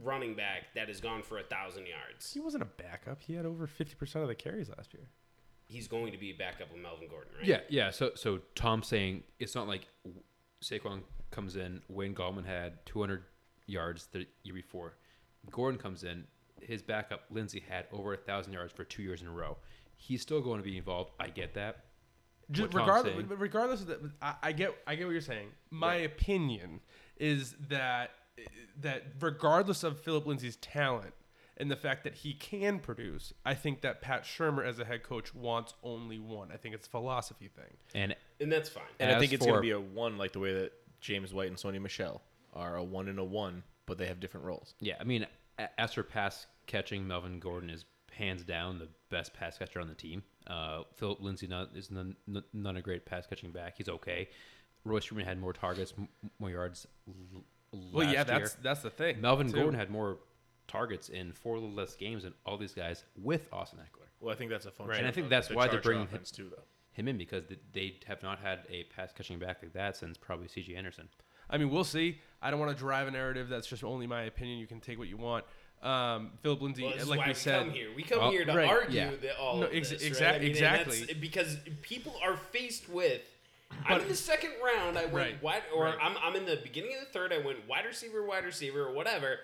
[0.04, 2.34] running back that has gone for a thousand yards.
[2.34, 3.22] he wasn't a backup.
[3.22, 5.08] He had over 50% of the carries last year.
[5.68, 7.48] He's going to be a backup with Melvin Gordon, right?
[7.48, 7.90] Yeah, yeah.
[7.90, 9.88] So, so Tom's saying it's not like
[10.64, 11.82] Saquon comes in.
[11.90, 13.24] Wayne Gallman had 200
[13.68, 14.96] yards the year before.
[15.52, 16.26] Gordon comes in.
[16.62, 19.58] His backup Lindsay had over a thousand yards for two years in a row.
[19.98, 21.12] He's still going to be involved.
[21.20, 21.86] I get that.
[22.52, 23.28] Just What regardless, saying.
[23.38, 25.48] regardless of that, I, I get, I get what you're saying.
[25.72, 26.80] My opinion
[27.18, 28.12] is that
[28.82, 31.14] that regardless of Phillip Lindsay's talent
[31.58, 35.04] and the fact that he can produce, I think that Pat Shurmur as a head
[35.04, 36.52] coach wants only one.
[36.54, 37.78] I think it's a philosophy thing.
[37.94, 38.84] And and that's fine.
[39.00, 40.72] And I As think it's going to be a one, like the way that
[41.02, 42.22] James White and Sony Michel
[42.54, 44.74] are a one and a one, but they have different roles.
[44.80, 45.26] yeah, I mean,
[45.60, 49.88] a- as for pass catching, Melvin Gordon is hands down the best pass catcher on
[49.88, 50.24] the team.
[50.48, 53.76] Uh, Phillip Lindsay not, is none, none- none a great pass catching back.
[53.78, 54.30] He's okay.
[54.86, 56.08] Royce Freeman had more targets, m-
[56.40, 56.88] more yards.
[57.08, 57.44] l-
[57.94, 58.60] Well, yeah, last that's year.
[58.64, 59.20] that's the thing.
[59.20, 59.54] Melvin too.
[59.56, 60.20] Gordon had more
[60.68, 64.08] targets in four less games than all these guys with Austin Ekeler.
[64.20, 65.00] Well, I think that's a function.
[65.00, 66.64] And I think of that's the why they're Charger bringing him- offense too, though.
[66.96, 70.18] Him in because th- they have not had a pass catching back like that since
[70.18, 70.76] probably C.J.
[70.76, 71.10] Anderson.
[71.50, 72.20] I mean, we'll see.
[72.42, 73.50] I don't want to drive a narrative.
[73.50, 74.60] That's just only my opinion.
[74.60, 75.44] You can take what you want.
[75.84, 77.90] Um, Phillip Lindsay, Well, this is like why we we said, come here.
[77.96, 79.10] We come Oh, here to right, argue yeah.
[79.22, 80.36] that all No, of ex- this, exact- right?
[80.36, 81.14] I mean, exactly.
[81.20, 83.22] because people are faced with.
[83.86, 84.98] I'm in the second round.
[84.98, 85.98] I went Right, wide, or right.
[86.02, 87.34] I'm, I'm in the beginning of the third.
[87.34, 89.40] I went wide receiver, wide receiver, or whatever.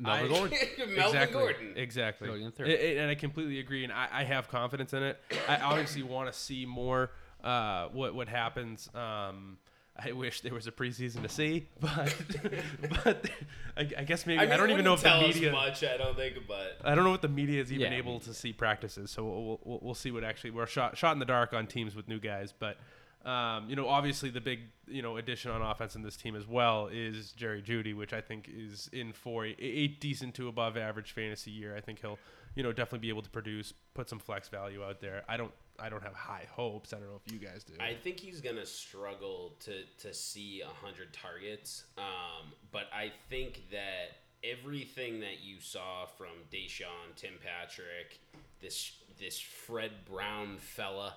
[0.00, 0.58] Melvin I- Gordon.
[0.78, 1.72] Melvin exactly, Gordon.
[1.76, 2.28] Exactly.
[2.28, 2.68] Going in third.
[2.68, 5.20] I- I- and I completely agree, and I, I have confidence in it.
[5.48, 7.10] I obviously want to see more
[7.44, 8.88] uh, what what happens.
[8.94, 9.58] Um,
[10.02, 12.14] I wish there was a preseason to see, but
[13.04, 13.28] but
[13.76, 15.52] I, I guess maybe I, mean, don't even know if wouldn't the tell us media.
[15.52, 15.84] much.
[15.84, 18.12] I don't think, but I don't know what the media is even Yeah, I able
[18.12, 21.18] mean- to see practices, so we'll, we'll, we'll see what actually we're shot shot in
[21.18, 22.54] the dark on teams with new guys.
[22.58, 22.78] But
[23.24, 26.46] um, you know, obviously the big you know addition on offense in this team as
[26.46, 30.76] well is Jerry Jeudy, which I think is in for a, a decent to above
[30.76, 31.76] average fantasy year.
[31.76, 32.18] I think he'll
[32.54, 35.22] you know definitely be able to produce, put some flex value out there.
[35.28, 36.92] I don't I don't have high hopes.
[36.92, 37.74] I don't know if you guys do.
[37.78, 41.84] I think he's gonna struggle to to see hundred targets.
[41.98, 48.18] Um, but I think that everything that you saw from DaeSean, Tim Patrick,
[48.60, 51.16] this this Fred Brown fella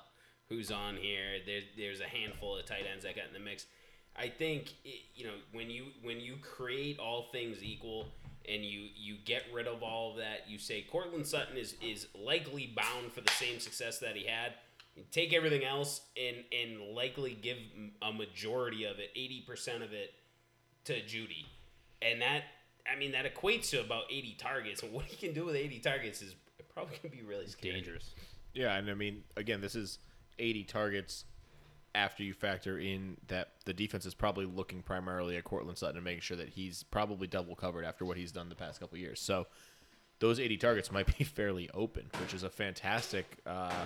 [0.54, 1.40] who's on here.
[1.46, 3.66] There, there's a handful of tight ends that got in the mix.
[4.16, 8.08] I think it, you know when you when you create all things equal
[8.48, 12.08] and you you get rid of all of that, you say Courtland Sutton is is
[12.14, 14.54] likely bound for the same success that he had.
[15.12, 17.58] Take everything else and and likely give
[18.04, 20.14] a majority of it, eighty percent of it,
[20.86, 21.48] to Jeudy,
[22.02, 22.44] and that
[22.92, 24.84] I mean that equates to about eighty targets.
[24.84, 26.36] And what he can do with eighty targets is
[26.72, 27.74] probably gonna be really scary.
[27.74, 28.12] Dangerous.
[28.54, 29.98] Yeah, and I mean, again, this is
[30.40, 31.26] 80 targets
[31.96, 36.04] after you factor in that the defense is probably looking primarily at Courtland Sutton and
[36.04, 39.20] making sure that he's probably double covered after what he's done the past couple years.
[39.20, 39.48] So
[40.20, 43.86] those 80 targets might be fairly open, which is a fantastic, uh,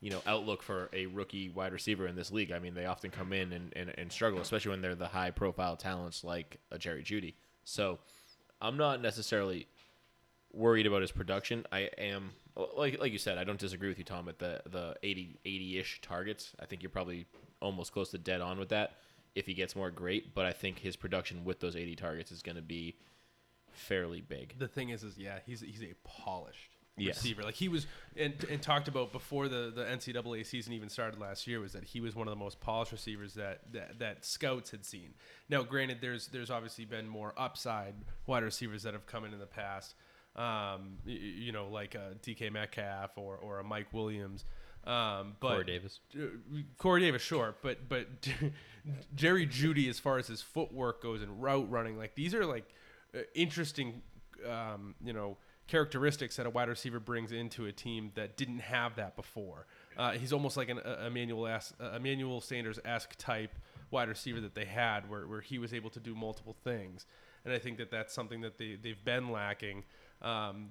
[0.00, 2.52] you know, outlook for a rookie wide receiver in this league.
[2.52, 5.30] I mean, they often come in and, and, and struggle, especially when they're the high
[5.30, 7.34] profile talents like a Jerry Jeudy.
[7.64, 7.98] So
[8.60, 9.66] I'm not necessarily
[10.52, 11.66] worried about his production.
[11.72, 12.32] I am
[12.76, 16.00] like like you said, I don't disagree with you, Tom, at the the 80 80-ish
[16.00, 16.52] targets.
[16.60, 17.26] I think you're probably
[17.60, 18.94] almost close to dead on with that.
[19.34, 20.34] If he gets more, great.
[20.34, 22.96] But I think his production with those 80 targets is going to be
[23.72, 24.58] fairly big.
[24.58, 27.16] the thing is, is yeah, he's he's a polished Yes.
[27.16, 27.42] receiver.
[27.42, 31.46] Like he was, and, and talked about before the, the NCAA season even started last
[31.46, 34.70] year was that he was one of the most polished receivers that, that that scouts
[34.70, 35.12] had seen.
[35.50, 39.38] Now, granted, there's there's obviously been more upside wide receivers that have come in in
[39.38, 39.94] the past.
[40.36, 44.44] Um, y- y- you know, like a DK Metcalf or or a Mike Williams.
[44.84, 46.00] Um, but Corey Davis.
[46.14, 46.26] uh,
[46.78, 48.06] Corey Davis, sure, but but
[49.14, 52.68] Jerry Jeudy, as far as his footwork goes and route running, like these are like
[53.14, 54.02] uh, interesting,
[54.48, 58.94] um, you know, characteristics that a wide receiver brings into a team that didn't have
[58.96, 59.66] that before.
[59.96, 61.48] Uh, he's almost like an a Emmanuel
[61.96, 63.54] Emmanuel Sanders esque type
[63.90, 67.06] wide receiver that they had, where where he was able to do multiple things,
[67.44, 69.82] and I think that that's something that they they've been lacking.
[70.22, 70.70] Um,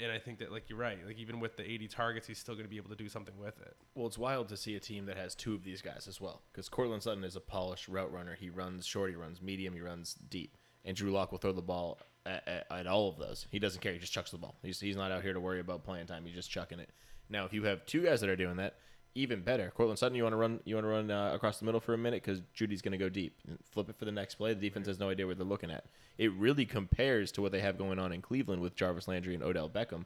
[0.00, 2.54] and I think that, like you're right, like even with the 80 targets, he's still
[2.54, 3.76] going to be able to do something with it.
[3.94, 6.42] Well, it's wild to see a team that has two of these guys as well.
[6.52, 8.36] Because Courtland Sutton is a polished route runner.
[8.38, 10.56] He runs short, he runs medium, he runs deep.
[10.84, 13.46] And Drew Lock will throw the ball at, at, at all of those.
[13.50, 13.92] He doesn't care.
[13.92, 14.56] He just chucks the ball.
[14.62, 16.24] He's, he's not out here to worry about playing time.
[16.24, 16.90] He's just chucking it.
[17.28, 18.76] Now, if you have two guys that are doing that,
[19.16, 19.72] even better.
[19.74, 20.60] Courtland Sutton, you want to run?
[20.64, 22.98] You want to run uh, across the middle for a minute because Jeudy's going to
[22.98, 23.40] go deep.
[23.72, 24.54] Flip it for the next play.
[24.54, 25.86] The defense has no idea what they're looking at.
[26.18, 29.42] It really compares to what they have going on in Cleveland with Jarvis Landry and
[29.42, 30.04] Odell Beckham.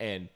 [0.00, 0.28] And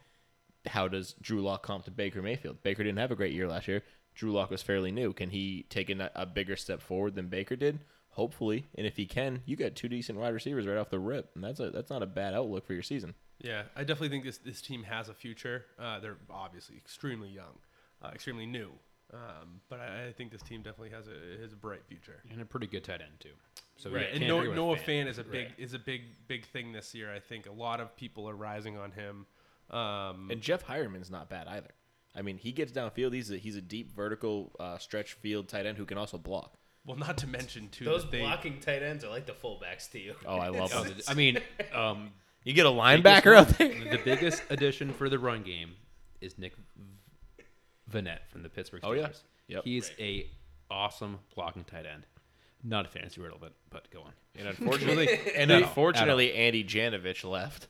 [0.66, 2.62] how does Drew Lock comp to Baker Mayfield?
[2.62, 3.82] Baker didn't have a great year last year.
[4.14, 5.12] Drew Lock was fairly new.
[5.12, 7.80] Can he take a, a bigger step forward than Baker did?
[8.10, 11.30] Hopefully, and if he can, you got two decent wide receivers right off the rip,
[11.34, 13.14] and that's a that's not a bad outlook for your season.
[13.40, 15.64] Yeah, I definitely think this this team has a future.
[15.78, 17.58] Uh, they're obviously extremely young,
[18.02, 18.70] uh, extremely new,
[19.12, 22.22] um, but I, I think this team definitely has a has a bright future.
[22.30, 23.30] And a pretty good tight end too.
[23.76, 25.04] So Right, yeah, and can't Noah, Noah Fant.
[25.04, 25.54] Fant is a big Right.
[25.58, 27.12] is a big big thing this year.
[27.12, 29.26] I think a lot of people are rising on him.
[29.70, 31.70] Um, And Jeff Heuerman's not bad either.
[32.14, 33.14] I mean, he gets downfield.
[33.14, 36.58] He's a, he's a deep vertical uh, stretch field tight end who can also block.
[36.84, 39.90] well, not to mention too Those that they, blocking tight ends are like the fullbacks
[39.92, 40.14] to you.
[40.26, 40.94] Oh, I love Oh, him.
[41.08, 41.38] I mean,
[41.72, 42.10] um,
[42.44, 43.68] You get a linebacker out there.
[43.68, 45.70] the biggest addition for the run game
[46.20, 46.62] is Nick V-
[47.92, 48.88] Vannett from the Pittsburgh Steelers.
[48.88, 49.08] Oh, yeah.
[49.48, 49.64] Yep.
[49.64, 50.26] He's a
[50.70, 52.06] awesome blocking tight end.
[52.64, 54.12] Not a fantasy relevant, but go on.
[54.38, 55.68] And unfortunately, and At all.
[55.68, 57.68] unfortunately, Andy Janovich left.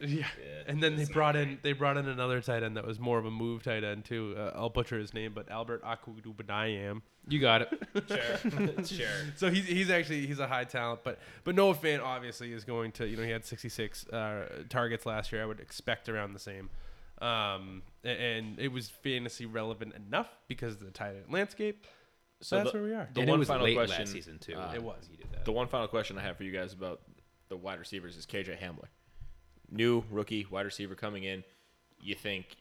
[0.00, 0.08] Yeah.
[0.08, 0.26] Yeah,
[0.68, 1.62] and then they brought in great.
[1.64, 4.36] they brought in another tight end that was more of a move tight end too.
[4.38, 7.02] Uh, I'll butcher his name, but Albert Akudubadayam.
[7.28, 7.82] You got it.
[8.08, 9.06] Sure, sure.
[9.36, 12.92] So he's he's actually he's a high talent, but but Noah Fant obviously is going
[12.92, 15.42] to you know he had 66 uh, targets last year.
[15.42, 16.70] I would expect around the same,
[17.20, 21.86] um, and it was fantasy relevant enough because of the tight end landscape.
[22.40, 23.08] So that's the- where we are.
[23.14, 24.54] The and one it was final late question, last season too.
[24.54, 25.08] uh, It was.
[25.10, 25.44] He did that.
[25.44, 27.00] The one final question I have for you guys about
[27.48, 28.88] the wide receivers is KJ Hamler.
[29.70, 31.42] New rookie wide receiver coming in.
[32.00, 32.56] You think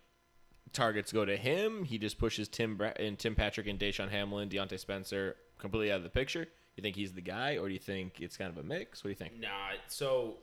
[0.74, 1.84] targets go to him?
[1.86, 5.98] He just pushes Tim Bra- and Tim Patrick and DaeSean Hamlin, Diontae Spencer completely out
[5.98, 6.48] of the picture.
[6.76, 9.04] You think he's the guy, or do you think it's kind of a mix?
[9.04, 9.40] What do you think?
[9.40, 9.48] Nah.
[9.88, 10.38] So,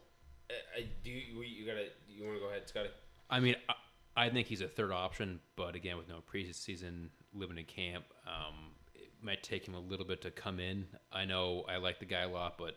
[0.50, 1.86] uh, uh, do you, you gotta?
[2.08, 2.88] You want to go ahead, Scotty?
[3.30, 3.74] I mean, I,
[4.16, 8.54] I think he's a third option, but again, with no preseason, living in camp, um,
[8.94, 10.86] it might take him a little bit to come in.
[11.12, 12.76] I know I like the guy a lot, but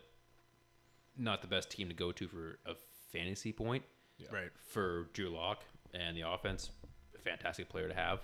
[1.16, 2.74] not the best team to go to for a
[3.12, 3.84] fantasy point.
[4.32, 4.50] Right.
[4.66, 5.62] For Drew Lock
[5.94, 6.70] and the offense,
[7.14, 8.20] a fantastic player to have.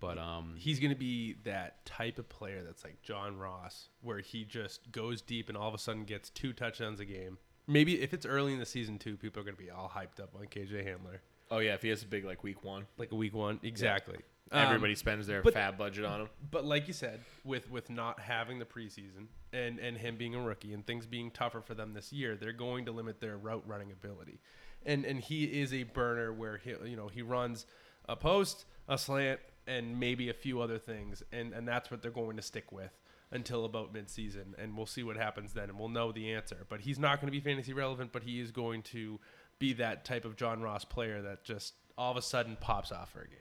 [0.00, 4.20] But um, He's going to be that type of player that's like John Ross, where
[4.20, 7.36] he just goes deep and all of a sudden gets two touchdowns a game.
[7.66, 10.20] Maybe if it's early in the season too, people are going to be all hyped
[10.22, 11.18] up on KJ Hamler,
[11.50, 13.58] Oh yeah, if he has a big like week one, like a week one.
[13.62, 14.18] Exactly.
[14.52, 16.28] Um, everybody spends their but- FAAB budget on him.
[16.50, 20.40] But like you said, with with not having the preseason and and him being a
[20.40, 23.64] rookie and things being tougher for them this year, they're going to limit their route
[23.66, 24.40] running ability.
[24.84, 27.66] And and he is a burner where he you know he runs
[28.08, 32.10] a post, a slant, and maybe a few other things, and and that's what they're
[32.10, 32.92] going to stick with
[33.32, 36.66] until about midseason, and we'll see what happens then, and we'll know the answer.
[36.68, 39.20] But he's not going to be fantasy relevant, but he is going to
[39.60, 43.12] be that type of John Ross player that just all of a sudden pops off
[43.12, 43.36] for a game.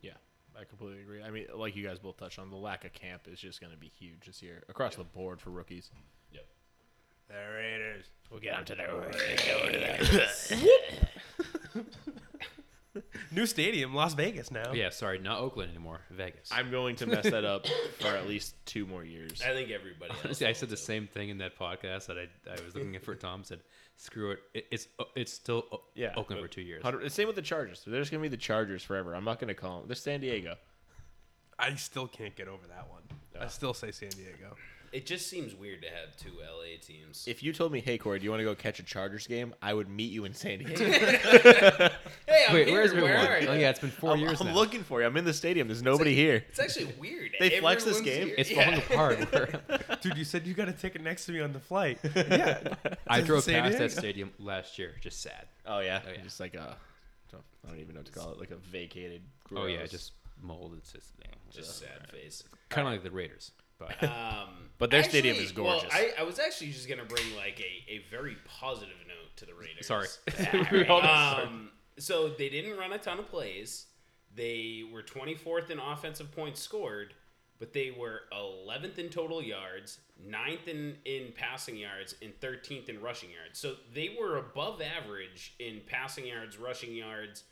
[0.00, 0.12] Yeah,
[0.58, 1.22] I completely agree.
[1.22, 3.72] I mean, like you guys both touched on, the lack of camp is just going
[3.72, 5.90] to be huge this year across the board for rookies.
[6.32, 6.46] Yep.
[7.28, 8.06] The Raiders.
[8.30, 8.84] We'll get onto the
[9.74, 10.52] Raiders.
[13.30, 14.72] New stadium, Las Vegas now.
[14.74, 16.50] yeah, sorry, not Oakland anymore, Vegas.
[16.52, 17.66] I'm going to mess that up
[17.98, 19.40] for at least two more years.
[19.42, 20.12] I think everybody.
[20.24, 23.02] Honestly, I said the same thing in that podcast that I, I was looking at
[23.02, 23.44] for Tom.
[23.44, 23.60] Said,
[23.96, 27.26] "Screw it, it it's uh, it's still O- Yeah, Oakland for two years." 100 Same
[27.26, 27.82] with the Chargers.
[27.86, 29.14] They're just going to be the Chargers forever.
[29.14, 29.88] I'm not going to call them.
[29.88, 30.56] They're San Diego.
[31.58, 33.02] I still can't get over that one.
[33.40, 34.56] I still say San Diego.
[34.92, 37.24] It just seems weird to have two LA teams.
[37.26, 39.54] If you told me, hey, Corey, do you want to go catch a Chargers game?
[39.62, 40.84] I would meet you in San Diego.
[40.84, 41.90] hey,
[42.48, 42.76] I'm Wait, here.
[42.76, 43.48] where's Where are you?
[43.48, 44.54] Oh yeah, it's been 4 I'm, years I'm now.
[44.54, 45.06] looking for you.
[45.06, 45.66] I'm in the stadium.
[45.68, 46.44] There's nobody here.
[46.50, 47.30] It's actually weird.
[47.40, 48.26] They flex this Everyone's game?
[48.28, 48.34] here.
[48.38, 48.64] It's Yeah.
[48.64, 49.32] falling apart.
[49.32, 51.98] We're- Dude, you said you got a ticket next to me on the flight.
[52.14, 52.74] yeah.
[53.06, 53.88] I It's drove San past Diego.
[53.88, 54.94] that stadium last year.
[55.00, 55.46] Just sad.
[55.66, 56.00] Oh, yeah?
[56.06, 56.22] Oh, yeah.
[56.22, 56.76] Just like a,
[57.64, 59.60] I don't even know what to call it, like a vacated group.
[59.60, 60.12] Oh yeah, gross- just
[60.42, 60.74] mold.
[60.76, 61.12] It's just
[61.54, 62.42] Just sad face.
[62.68, 63.52] kind of like the Raiders.
[63.78, 64.48] But Um,
[64.78, 65.92] But their stadium is well, gorgeous.
[65.92, 69.54] I, I was actually just gonna bring like a, a very positive note to the
[69.54, 69.86] Raiders.
[69.86, 70.88] sorry.
[71.02, 73.86] um, so they didn't run a ton of plays.
[74.34, 77.14] They were 24th in offensive points scored,
[77.58, 83.00] but they were 11th in total yards, 9th in, in passing yards, and 13th in
[83.02, 83.58] rushing yards.
[83.58, 87.44] So they were above average in passing yards, rushing yards.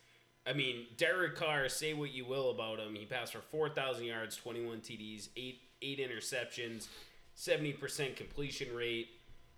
[0.46, 2.94] I mean, Derek Carr, say what you will about him.
[2.94, 6.88] He passed for 4,000 yards, 21 TDs, 8, eight interceptions,
[7.36, 9.08] 70% completion rate.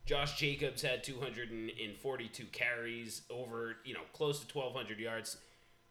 [0.04, 5.36] Josh Jacobs had 242 carries, over, you know, close to 1,200 yards.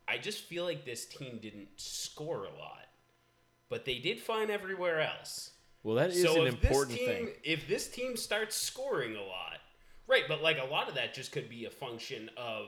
[0.08, 2.88] I just feel like this team didn't score a lot,
[3.70, 5.52] but they did fine everywhere else.
[5.84, 7.30] well, that is so an important team, thing.
[7.44, 9.60] If this team starts scoring a lot,
[10.08, 10.24] right?
[10.28, 12.68] But like a lot of that just could be a function of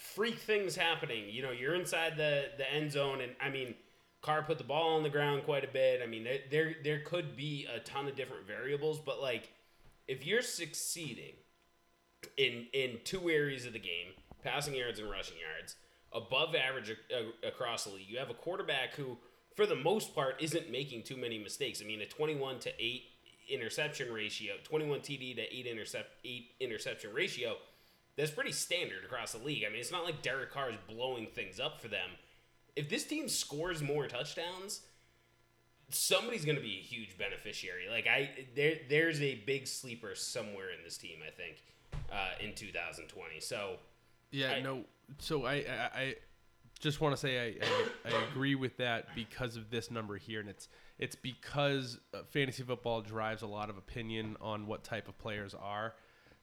[0.00, 1.24] freak things happening.
[1.28, 3.74] You know, you're inside the the end zone, and I mean,
[4.22, 6.00] Carr put the ball on the ground quite a bit.
[6.02, 9.52] I mean, there there, there could be a ton of different variables, but like
[10.08, 11.34] if you're succeeding
[12.36, 14.08] in in two areas of the game,
[14.42, 15.76] passing yards and rushing yards,
[16.12, 18.08] above average a- a- uh, across the league.
[18.08, 19.16] You have a quarterback who,
[19.54, 21.80] for the most part, isn't making too many mistakes.
[21.82, 23.04] I mean, a twenty-one to eight
[23.48, 27.56] interception ratio, twenty-one TD to eight intercept eight interception ratio.
[28.20, 29.64] That's pretty standard across the league.
[29.66, 32.10] I mean, it's not like Derek Carr is blowing things up for them.
[32.76, 34.82] If this team scores more touchdowns,
[35.88, 37.88] somebody's going to be a huge beneficiary.
[37.90, 41.18] Like I, there, there's a big sleeper somewhere in this team.
[41.26, 41.62] I think
[42.12, 43.40] uh, in 2020.
[43.40, 43.76] So
[44.30, 44.84] Yeah, I- no.
[45.18, 46.14] So I, I, I
[46.78, 50.40] just want to say I, I, I agree with that because of this number here,
[50.40, 50.68] and it's
[50.98, 55.54] it's because uh, fantasy football drives a lot of opinion on what type of players
[55.54, 55.94] are.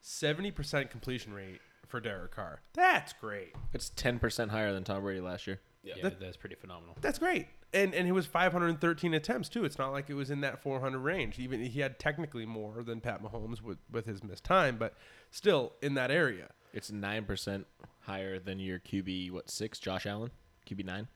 [0.10, 2.62] Seventy percent completion rate for Derek Carr.
[2.74, 3.54] That's great.
[3.74, 5.60] It's 10% higher than Tom Brady last year.
[5.84, 6.96] yeah, Yeah, that's pretty phenomenal.
[7.02, 7.48] That's great.
[7.74, 9.66] And and it was 513 attempts too.
[9.66, 11.40] It's not like it was in that 400 range.
[11.40, 14.94] Even he had technically more than Pat Mahomes with with his missed time, but
[15.30, 16.52] still in that area.
[16.74, 17.68] It's nine percent
[18.04, 19.32] higher than your QB.
[19.32, 19.78] What six?
[19.78, 20.32] Josh Allen,
[20.70, 21.10] QB nine.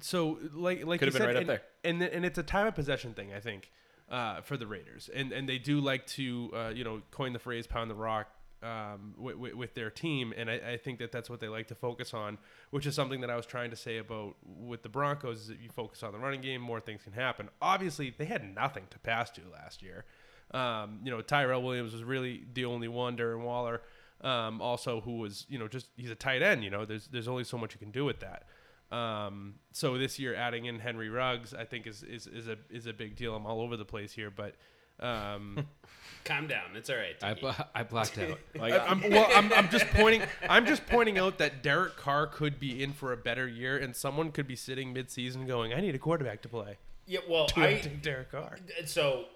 [0.00, 1.62] So like like Could've you been said, right up there.
[1.84, 3.70] and and it's a time of possession thing, I think,
[4.10, 7.38] uh, for the Raiders, and and they do like to uh, you know coin the
[7.38, 8.28] phrase "pound the rock"
[8.62, 11.68] um, with, with, with their team, and I, I think that that's what they like
[11.68, 12.38] to focus on,
[12.70, 15.42] which is something that I was trying to say about with the Broncos.
[15.42, 17.48] Is you focus on the running game, more things can happen.
[17.60, 20.04] Obviously, they had nothing to pass to last year.
[20.52, 23.16] Um, you know, Tyrell Williams was really the only one.
[23.16, 23.82] Darren Waller,
[24.20, 26.62] um, also who was you know just he's a tight end.
[26.62, 28.44] You know, there's there's only so much you can do with that.
[28.92, 32.86] Um, so this year adding in Henry Ruggs, I think is, is, is a is
[32.86, 33.34] a big deal.
[33.34, 34.54] I'm all over the place here, but
[35.00, 35.66] um,
[36.24, 36.74] Calm down.
[36.74, 37.14] It's all right.
[37.22, 37.40] I, Tiki.
[37.40, 38.38] bla- I blacked out.
[38.58, 42.26] Like, I, am well, I'm, I'm just pointing I'm just pointing out that Derek Carr
[42.26, 45.80] could be in for a better year, and someone could be sitting mid-season going, "I
[45.80, 48.56] need a quarterback to play." yeah, well, Do I I take Derek Carr?
[48.86, 49.26] so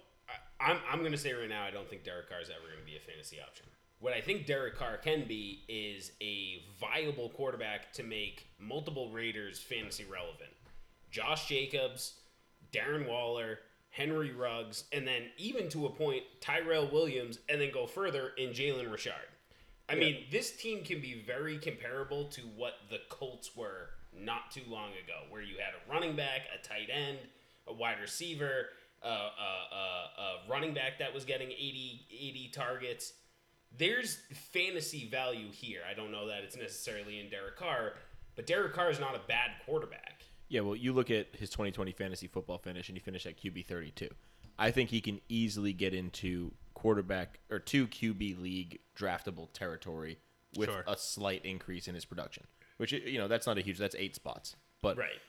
[0.61, 2.85] I, I'm I'm gonna say right now I don't think Derek Carr is ever gonna
[2.85, 3.67] be a fantasy option.
[4.01, 9.61] What I think Derek Carr can be is a viable quarterback to make multiple Raiders
[9.61, 10.51] fantasy relevant.
[11.11, 12.15] Josh Jacobs,
[12.73, 13.59] Darren Waller,
[13.91, 18.51] Henry Ruggs, and then even to a point Tyrell Williams, and then go further in
[18.51, 19.13] Jalen Richard.
[19.89, 24.63] I mean, this team can be very comparable to what the Colts were not too
[24.69, 27.19] long ago, where you had a running back, a tight end,
[27.67, 28.67] a wide receiver,
[29.03, 33.15] a, a, a, a running back that was getting 80, 80 targets.
[33.77, 34.19] There's
[34.53, 35.81] fantasy value here.
[35.89, 37.95] I don't know that it's necessarily in Derek Carr,
[38.37, 40.23] but Derek Carr is not a bad quarterback.
[40.49, 43.67] Yeah, well, you look at his 2020 fantasy football finish, and he finished at QB
[43.67, 44.09] 32.
[44.59, 50.19] I think he can easily get into quarterback or two QB league draftable territory
[50.57, 50.85] with Sure.
[50.87, 52.45] a slight increase in his production.
[52.79, 53.79] Which you know that's not a huge.
[53.79, 55.21] That's eight spots, but Right.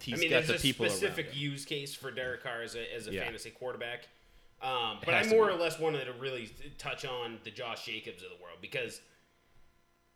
[0.00, 2.74] he's I mean, got there's the a people specific use case for Derek Carr as
[2.76, 3.24] a, as a Yeah.
[3.24, 4.08] fantasy quarterback.
[4.62, 6.48] Um, but I has more or less wanted to really
[6.78, 9.00] touch on the Josh Jacobs of the world because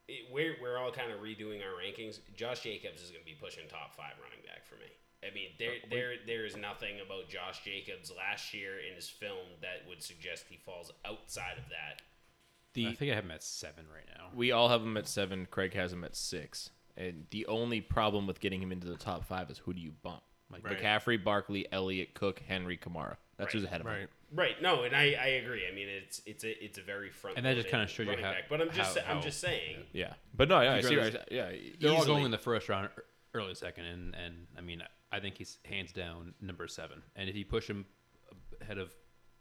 [0.08, 2.20] it, we're, we're all kind of redoing our rankings.
[2.36, 4.86] Josh Jacobs is going to be pushing top five running back for me.
[5.28, 9.46] I mean, there, there, there is nothing about Josh Jacobs last year in his film
[9.62, 12.02] that would suggest he falls outside of that.
[12.78, 14.26] I think I have him at seven right now.
[14.34, 15.46] we all have him at seven.
[15.50, 19.24] Craig has him at six, and the only problem with getting him into the top
[19.24, 20.20] five is who do you bump?
[20.52, 20.78] Like Right.
[20.78, 23.16] McCaffrey, Barkley, Elliott, Cook, Henry, Kamara.
[23.38, 23.94] That's who's ahead of Right.
[23.94, 24.00] him.
[24.02, 24.08] Right.
[24.32, 25.62] No, and I, I agree.
[25.70, 27.36] I mean, it's it's a it's a very front.
[27.36, 28.48] And that just kinda shows you how- back.
[28.48, 29.84] But I'm just how- I'm how- just saying.
[29.92, 32.68] Yeah, but no, yeah, I You'd see, rather- yeah, They're all going in the first
[32.68, 32.90] round,
[33.34, 37.02] early second, and and I mean, I think he's hands down number seven.
[37.14, 37.86] And if you push him
[38.60, 38.94] ahead of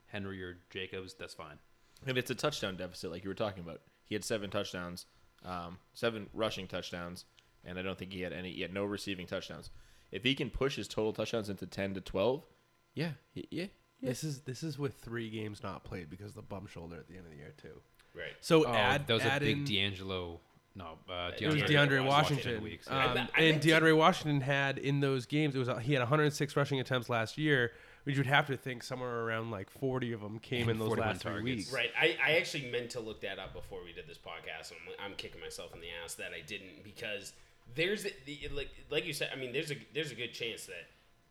[0.08, 1.58] Henry or Jacobs, that's fine.
[2.06, 3.82] And it's a touchdown deficit, like you were talking about.
[4.06, 5.08] He had seven touchdowns,
[5.44, 7.26] um, seven rushing touchdowns,
[7.64, 8.52] and I don't think he had any.
[8.54, 9.72] He had no receiving touchdowns.
[10.12, 12.46] If he can push his total touchdowns into ten to twelve,
[12.94, 13.68] yeah, he- yeah,
[14.06, 17.08] This is this is with three games not played because of the bum shoulder at
[17.08, 17.80] the end of the year too.
[18.16, 18.34] Right.
[18.42, 20.40] So Oh, add that was add a big in, D'Angelo.
[20.78, 22.64] No, uh, It It was DeAndre DeAndre Washington Washington.
[22.64, 23.28] weeks, Um, yeah.
[23.34, 26.56] I I and meant DeAndre Washington had in those games, it was he had 106
[26.58, 27.72] rushing attempts last year,
[28.04, 31.08] which you'd have to think somewhere around like 40 of them came in those 41
[31.08, 31.72] last three weeks.
[31.72, 31.92] Right.
[31.98, 34.72] I, I actually meant to look that up before we did this podcast.
[34.74, 37.32] I'm, I'm kicking myself in the ass that I didn't because
[37.74, 39.30] there's a, the, like like you said.
[39.34, 40.88] I mean, there's a there's a good chance that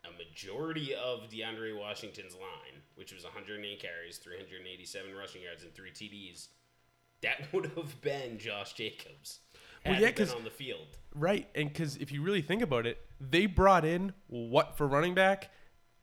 [0.07, 5.91] a majority of DeAndre Washington's line, which was 108 carries, 387 rushing yards, and three
[5.91, 6.47] TDs,
[7.21, 9.39] that would have been Josh Jacobs.
[9.85, 10.97] Well, yeah, he been 'cause- on the field.
[11.13, 15.13] Right, and because if you really think about it, they brought in what for running
[15.13, 15.49] back?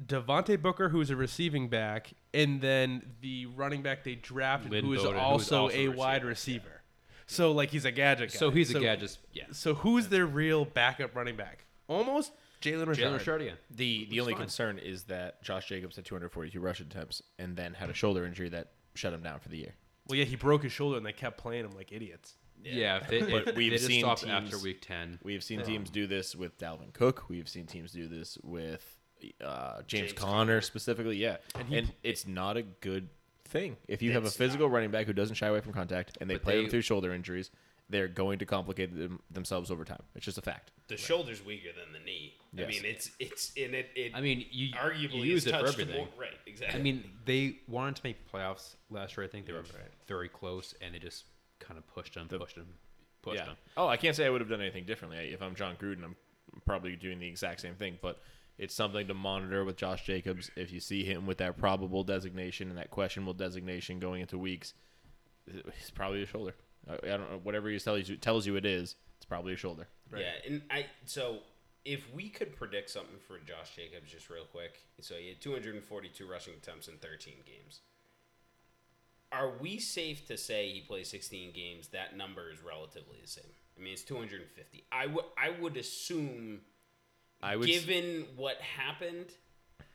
[0.05, 4.95] Devontae Booker, who's a receiving back, and then the running back they drafted, Lynn who
[4.95, 6.83] is Bowden, who is also, also a a wide receiver, receiver.
[7.27, 8.39] So like he's a gadget guy.
[8.39, 9.17] So he's a gadget.
[9.33, 9.45] yeah.
[9.53, 11.67] So who's their real backup running back?
[11.89, 12.33] Almost
[12.63, 13.05] Jalen Richard.
[13.05, 13.57] Jalen Richard again.
[13.71, 14.43] The the only fine.
[14.43, 18.49] concern is that Josh Jacobs had 242 rush attempts and then had a shoulder injury
[18.51, 19.75] that shut him down for the year.
[20.09, 22.35] Well, yeah, he broke his shoulder and they kept playing him like idiots.
[22.65, 25.19] Yeah, if they, But if we've they just seen stopped after teams- week ten.
[25.23, 27.29] We have seen teams do this with Dalvin Cook.
[27.29, 28.99] We have seen teams do this with
[29.45, 30.61] uh, James, James Conner, Conner.
[30.61, 31.17] specifically.
[31.17, 33.09] Yeah, And and, it's not a good
[33.45, 36.17] thing if you have a It's physical running back who doesn't shy away from contact
[36.21, 37.51] and they But play them they- through shoulder injuries.
[37.91, 40.03] They're going to complicate them, themselves over time.
[40.15, 40.71] It's just a fact.
[40.89, 42.35] The shoulder's weaker than the knee.
[42.59, 43.91] I mean, it's it's in it.
[43.95, 45.97] it I mean, you arguably you use it for everything.
[45.97, 46.35] more- right?
[46.47, 46.79] Exactly.
[46.79, 49.25] I mean, they wanted to make playoffs last year.
[49.25, 49.65] I think they were
[50.07, 51.25] very close, and they just
[51.61, 52.67] kind of pushed them, pushed them,
[53.23, 53.47] pushed yeah.
[53.47, 53.57] them.
[53.77, 55.31] Oh, I can't say I would have done anything differently.
[55.33, 56.17] If I'm Jon Gruden, I'm
[56.67, 57.99] probably doing the exact same thing.
[58.03, 58.21] But
[58.59, 60.51] it's something to monitor with Josh Jacobs.
[60.55, 64.75] If you see him with that probable designation and that questionable designation going into weeks,
[65.47, 66.55] it's probably a shoulder.
[66.87, 67.41] I, I don't know.
[67.43, 69.89] Whatever he tells you tells you it is, it's probably a shoulder.
[70.15, 71.39] Yeah, and I so
[71.85, 74.81] if we could predict something for Josh Jacobs just real quick.
[75.01, 77.81] So he had 242 rushing attempts in 13 games.
[79.33, 81.89] are we safe to say he plays 16 games?
[81.89, 83.45] That number is relatively the same.
[83.79, 84.85] I mean, it's 250.
[84.93, 86.61] I would I would assume,
[87.43, 87.69] I would.
[87.69, 89.27] s- given what happened,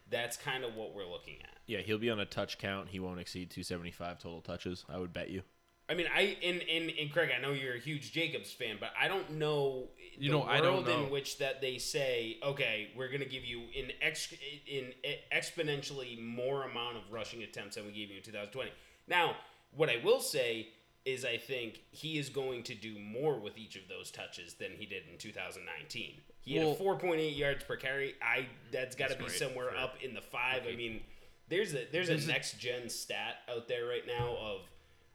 [0.10, 1.58] that's kind of what we're looking at.
[1.68, 2.90] yeah, he'll be on a touch count.
[2.90, 4.84] He won't exceed 275 total touches.
[4.90, 5.44] I would bet you.
[5.90, 8.90] I mean, I in in, in Craig, I know you're a huge Jacobs fan, but
[9.00, 11.04] I don't know You the know, I don't know.
[11.06, 14.34] in which that they say, okay, we're going to give you in ex
[14.68, 14.92] in
[15.34, 18.72] exponentially more amount of rushing attempts than we gave you in 2020.
[19.08, 19.36] Now,
[19.76, 20.70] what I will say
[21.06, 24.72] is, I think he is going to do more with each of those touches than
[24.78, 26.16] he did in 2019.
[26.42, 28.16] He Well- had a 4.8 yards per carry.
[28.22, 30.64] I that's got to be great somewhere up in the five.
[30.68, 31.02] I mean,
[31.48, 34.62] there's a there's a next gen stat out there right now of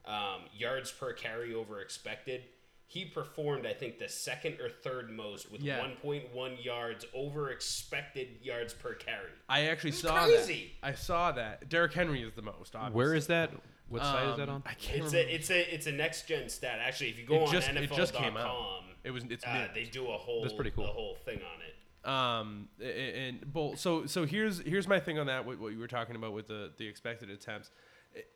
[0.05, 2.43] um, yards per carry over expected.
[2.87, 5.79] He performed, I think, the second or third most with Yeah.
[5.79, 9.31] 1.1 yards over expected yards per carry.
[9.49, 10.73] I actually It's saw crazy.
[10.81, 10.87] that.
[10.89, 11.69] I saw that.
[11.69, 12.75] Derrick Henry is the most.
[12.75, 12.95] Obviously.
[12.95, 13.51] Where is that?
[13.89, 14.63] What site is that Um, on?
[14.65, 15.17] I can't It's remember.
[15.31, 16.79] a it's a it's a next gen stat.
[16.79, 18.83] Actually, if you go It on just- it NFL.com, just came out.
[19.03, 19.23] It was.
[19.29, 20.85] It's uh, they do a whole That's pretty cool.
[20.85, 21.75] a whole thing on it.
[22.09, 25.45] Um, a- a- and well, so so here's here's my thing on that.
[25.45, 27.71] What, what you were talking about with the the expected attempts,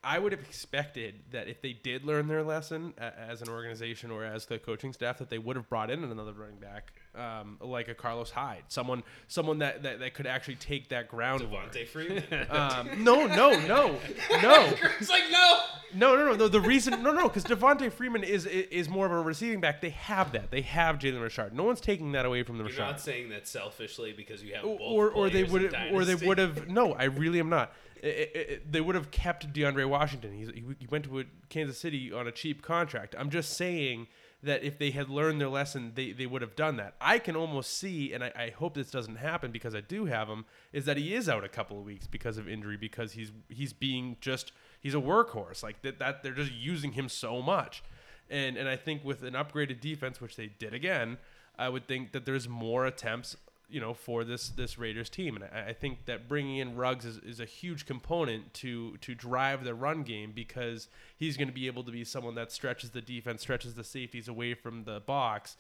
[0.04, 4.24] I would have expected that if they did learn their lesson as an organization or
[4.24, 7.88] as the coaching staff, that they would have brought in another running back, um, like
[7.88, 11.42] a Carlos Hyde, someone someone that that, that could actually take that ground.
[11.42, 12.24] Devonta Freeman.
[12.50, 13.98] Um, no, no, no,
[14.42, 14.74] no.
[15.00, 15.60] it's like no.
[15.94, 16.48] No, no, no, no.
[16.48, 19.82] The reason, no, no, because Devonta Freeman is is more of a receiving back.
[19.82, 20.52] They have that.
[20.52, 21.54] They have Jalen Richard.
[21.54, 22.82] No one's taking that away from the You're Richard.
[22.82, 26.16] not saying that selfishly because you have or both or, or they would or they
[26.16, 30.34] would have no i really am not They would have kept DeAndre Washington.
[30.34, 33.16] He's, he, he went to Kansas City on a cheap contract.
[33.18, 34.08] I'm just saying
[34.44, 36.96] that if they had learned their lesson they, they would have done that.
[37.02, 40.28] I can almost see and I, I hope this doesn't happen because I do have
[40.28, 43.32] him is that he is out a couple of weeks because of injury because he's
[43.50, 45.64] he's being just he's a workhorse.
[45.64, 47.84] Like that, that they're just using him so much.
[48.30, 51.18] And and I think with an upgraded defense which they did again
[51.58, 53.36] I would think that there's more attempts,
[53.70, 57.06] you know, for this this Raiders team, and I, I think that bringing in Ruggs
[57.06, 60.88] is, is a huge component to to drive the run game because
[61.18, 64.28] he's going to be able to be someone that stretches the defense, stretches the safeties
[64.28, 65.58] away from the box.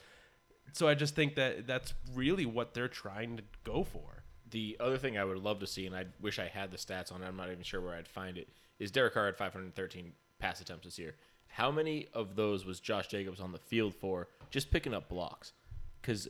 [0.73, 4.23] So I just think that that's really what they're trying to go for.
[4.49, 7.11] The other thing I would love to see, and I wish I had the stats
[7.11, 8.47] on it, I'm not even sure where I'd find it,
[8.79, 11.15] is Derek Carr had 513 pass attempts this year.
[11.47, 15.53] How many of those was Josh Jacobs on the field for just picking up blocks?
[16.01, 16.27] Because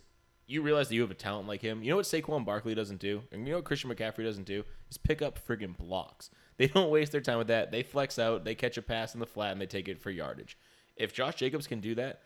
[0.47, 1.83] you realize that you have a talent like him.
[1.83, 3.21] You know what Saquon Barkley doesn't do?
[3.31, 4.63] And you know what Christian McCaffrey doesn't do?
[4.89, 6.29] Is pick up friggin' blocks.
[6.57, 7.69] They don't waste their time with that.
[7.69, 10.09] They flex out, they catch a pass in the flat, and they take it for
[10.09, 10.57] yardage.
[10.95, 12.21] If Josh Jacobs can do that,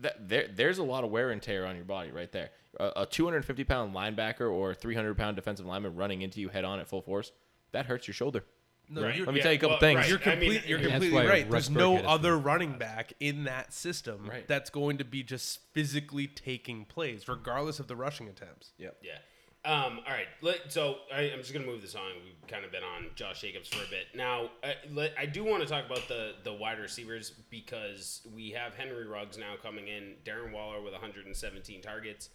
[0.00, 2.50] that there there's a lot of wear and tear on your body right there.
[2.78, 6.78] A, a 250 pound linebacker or 300 pound defensive lineman running into you head on
[6.78, 7.32] at full force,
[7.72, 8.44] that hurts your shoulder.
[8.88, 9.16] No, Right.
[9.16, 9.96] you're, Let me Yeah, tell you a couple well, things.
[10.00, 10.08] right.
[10.08, 11.50] you're, I mean, you're completely why right.
[11.50, 14.46] There's no other from- running back in that system Right.
[14.46, 18.72] that's going to be just physically taking plays, regardless of the rushing attempts.
[18.78, 18.98] Yep.
[19.02, 19.18] Yeah.
[19.66, 20.26] Um, all right.
[20.42, 22.02] Let, so I, I'm just gonna move this on.
[22.22, 24.50] We've kind of been on Josh Jacobs for a bit now.
[24.62, 28.74] I, let, I do want to talk about the the wide receivers because we have
[28.74, 30.16] Henry Ruggs now coming in.
[30.22, 32.28] Darren Waller with 117 targets.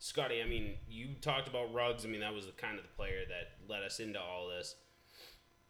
[0.00, 2.04] Scotty, I mean, you talked about Ruggs.
[2.04, 4.74] I mean, that was the kind of the player that led us into all this.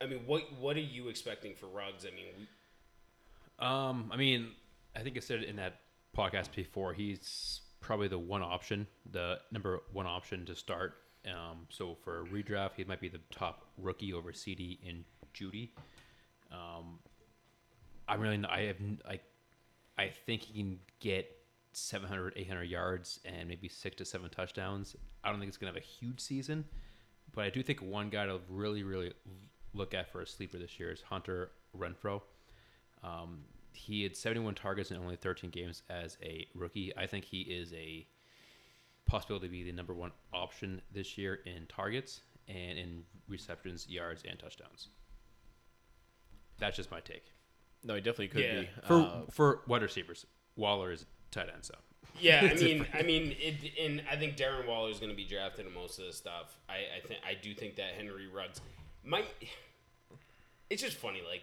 [0.05, 2.05] I mean, what what are you expecting for Ruggs?
[2.07, 4.51] I mean, we, Um, I mean,
[4.95, 5.81] I think I said it in that
[6.17, 6.93] podcast before.
[6.93, 10.95] He's probably the one option, the number one option to start.
[11.27, 15.71] Um, so for a redraft, he might be the top rookie over CeeDee and Jeudy.
[16.53, 16.99] Um,
[18.07, 18.77] I really, I have,
[19.09, 19.21] I,
[19.97, 21.31] I think he can get
[21.73, 24.97] 700, 800 yards and maybe six to seven touchdowns.
[25.23, 26.67] I don't think it's gonna have a huge season,
[27.35, 29.13] but I do think one guy to really, really
[29.75, 32.23] look at for a sleeper this year is Hunter Renfrow.
[33.03, 33.41] Um,
[33.73, 36.93] he had 71 targets in only 13 games as a rookie.
[36.97, 38.07] I think he is a
[39.07, 44.23] possibility to be the number one option this year in targets and in receptions, yards,
[44.29, 44.89] and touchdowns.
[46.59, 47.25] That's just my take.
[47.83, 48.61] No, he definitely could Yeah.
[48.63, 48.69] be.
[48.87, 50.25] For Uh, for wide receivers,
[50.57, 51.75] Waller is tight end, so
[52.21, 55.25] Yeah, I mean, I mean, it, and I think Darren Waller is going to be
[55.25, 56.57] drafted in most of this stuff.
[56.69, 58.61] I, I think, I do think that Henry Ruggs
[59.05, 59.27] might.
[60.71, 61.43] It's just funny, like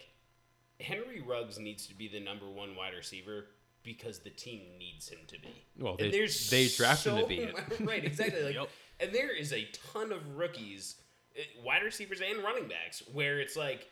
[0.79, 3.45] Henry Ruggs needs to be the number one wide receiver
[3.83, 5.53] because the team needs him to be.
[5.79, 7.55] Well, And they- there's they drafted him to be it.
[7.81, 8.43] right, exactly.
[8.55, 10.95] Like, and there is a ton of rookies,
[11.37, 13.87] eh, wide receivers and running backs, where it's like.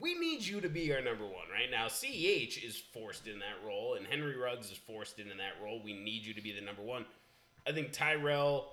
[0.00, 1.84] We need you to be our number one right now.
[1.88, 5.82] Ceh is forced in that role, and Henry Ruggs is forced into that role.
[5.84, 7.04] We need you to be the number one.
[7.66, 8.72] I think Tyrell.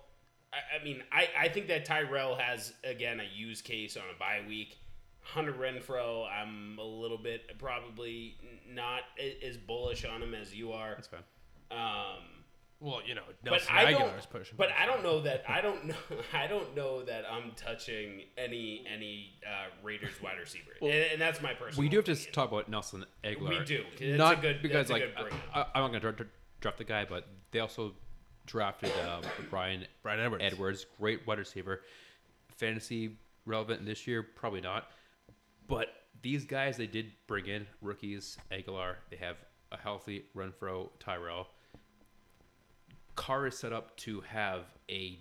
[0.51, 4.17] I, I mean, I, I think that Tyrell has again a use case on a
[4.19, 4.77] bye week.
[5.21, 8.35] Hunter Renfrow, I'm a little bit probably
[8.67, 9.01] not
[9.45, 10.91] as bullish on him as you are.
[10.95, 11.19] That's fine.
[11.69, 12.23] Um,
[12.79, 14.29] Well, you know, but I Agholor's don't.
[14.31, 14.55] pushing.
[14.57, 15.43] But I don't know that.
[15.47, 15.95] I don't know.
[16.33, 21.41] I don't know that I'm touching any any uh, Raiders wide receiver, and, and that's
[21.43, 21.81] my personal.
[21.83, 23.49] We do have to talk about Nelson Agholor.
[23.49, 23.83] We do.
[23.99, 26.25] It's a Not good- because that's a like good I, I'm not gonna dra- dra-
[26.61, 27.93] draft the guy, but they also
[28.49, 30.43] drafted um, Bryan Bryan Edwards.
[30.43, 31.81] Edwards, great wide receiver.
[32.57, 34.91] Fantasy relevant this year, probably not.
[35.67, 35.87] But
[36.21, 38.37] these guys they did bring in rookies.
[38.51, 39.37] Agholor, they have
[39.71, 41.47] a healthy Renfrow, Tyrell.
[43.15, 45.19] Carr is set up to have a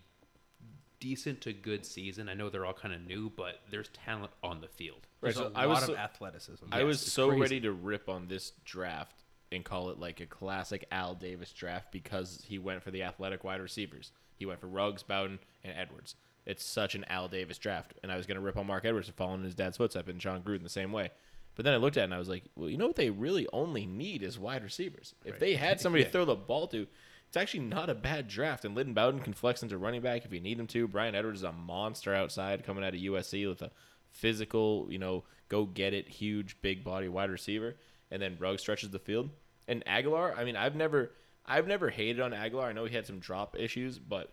[1.01, 2.29] decent to good season.
[2.29, 5.07] I know they're all kind of new, but there's talent on the field.
[5.21, 6.65] Right, There's so a I was lot so- of athleticism.
[6.73, 7.41] I Yes, was so crazy.
[7.41, 11.91] ready to rip on this draft and call it like a classic Al Davis draft
[11.91, 14.13] because he went for the athletic wide receivers.
[14.37, 16.15] He went for Ruggs, Bowden, and Edwards.
[16.47, 19.09] It's such an Al Davis draft, and I was going to rip on Mark Edwards
[19.09, 21.11] for following his dad's footsteps and Jon Gruden the same way.
[21.59, 23.11] But then I looked at it and I was like, well, you know what they
[23.11, 25.15] really only need is wide receivers.
[25.25, 26.87] If they had somebody to throw the ball to,
[27.27, 28.65] it's actually not a bad draft.
[28.65, 30.87] And Lyndon Bowden can flex into running back if you need him to.
[30.87, 33.73] Bryan Edwards is a monster outside coming out of USC with a
[34.13, 37.75] physical, you know, go get it, huge, big body wide receiver.
[38.11, 39.31] And then Ruggs stretches the field.
[39.67, 41.13] And Agholor, I mean, I've never,
[41.47, 42.65] I've never hated on Agholor.
[42.65, 44.33] I know he had some drop issues, but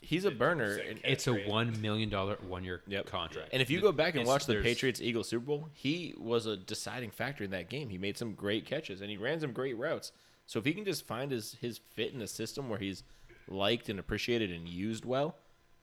[0.00, 0.76] he's a burner.
[0.88, 3.06] And, It's a one million dollar one year Yep.
[3.06, 3.48] contract.
[3.52, 6.44] and if you go back and It's- watch the Patriots Eagles Super Bowl, he was
[6.46, 7.88] a deciding factor in that game.
[7.88, 10.12] He made some great catches and he ran some great routes.
[10.44, 13.02] So if he can just find his his fit in a system where he's
[13.48, 15.36] liked and appreciated and used well,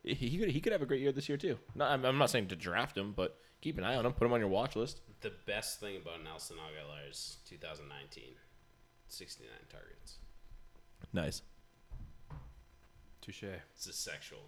[0.04, 1.58] he he could he could have a great year this year too.
[1.76, 4.26] Not, I'm, I'm not saying to draft him, but keep an eye on him, put
[4.26, 5.00] him on your watch list.
[5.22, 8.24] The best thing about Nelson Agholor is 2019,
[9.08, 10.18] 69 targets.
[11.14, 11.42] Nice.
[13.22, 13.44] touche.
[13.76, 14.40] It's a sexual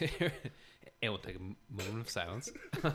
[0.00, 0.12] amount.
[1.02, 1.38] and we'll take a
[1.70, 2.50] moment of silence.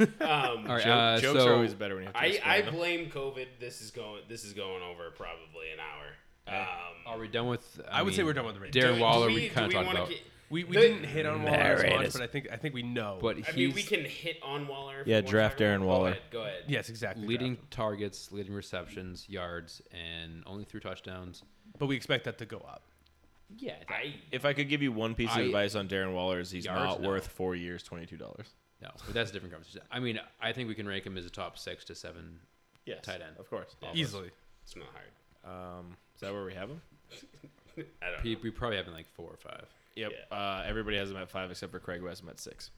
[0.00, 2.56] Um, All right, Joke- uh, jokes so are always better when you have to I,
[2.58, 2.74] I them.
[2.74, 3.46] blame COVID.
[3.58, 4.22] This is going.
[4.28, 6.56] This is going over probably an hour.
[6.60, 7.80] Um, are we done with?
[7.90, 8.82] I would say we're done with the Raiders.
[8.84, 9.26] Darren do- do Waller.
[9.28, 10.20] we- We, kind of talked about, get-
[10.50, 12.12] We, we The- didn't hit on Waller as much, is.
[12.14, 13.18] but I think I think we know.
[13.20, 15.00] but I he's mean, we can hit on Waller.
[15.02, 15.64] if Yeah, we want draft to.
[15.64, 16.10] Darren Go Waller.
[16.10, 16.64] ahead, Go ahead.
[16.68, 17.26] yes, exactly.
[17.26, 21.42] leading draft targets, leading receptions, yards, and only three touchdowns.
[21.78, 22.82] but we expect that to go up.
[23.56, 26.40] Yeah, I If I could give you one piece of I- advice on Darren Waller,
[26.40, 26.82] is he's Yards?
[26.82, 27.08] not No.
[27.08, 28.46] worth four years, twenty two dollars.
[28.82, 29.82] no, but that's a different conversation.
[29.90, 32.40] I mean, I think we can rank him as a top six to seven.
[32.86, 33.36] Yes, Tight end.
[33.38, 33.76] of course.
[33.82, 33.90] Yeah.
[33.94, 34.30] Easily.
[34.62, 35.78] it's not hard.
[35.80, 36.80] Um, is that where we have him?
[38.02, 38.40] I don't We, know.
[38.42, 39.66] we probably have him like four or five.
[39.98, 40.12] Yep.
[40.30, 42.70] Uh, everybody has him at five except for Craig, who has him at six.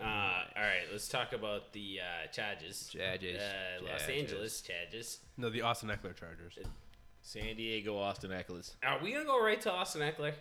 [0.00, 2.88] Uh, all right, let's talk about the uh, charges.
[2.92, 4.08] Chargers, Uh, Los Chargers.
[4.18, 5.18] Angeles charges.
[5.36, 6.58] No, the Austin Ekeler Chargers.
[7.22, 8.76] San Diego, Austin Eckles.
[8.82, 10.32] Are we gonna go right to Austin Ekeler?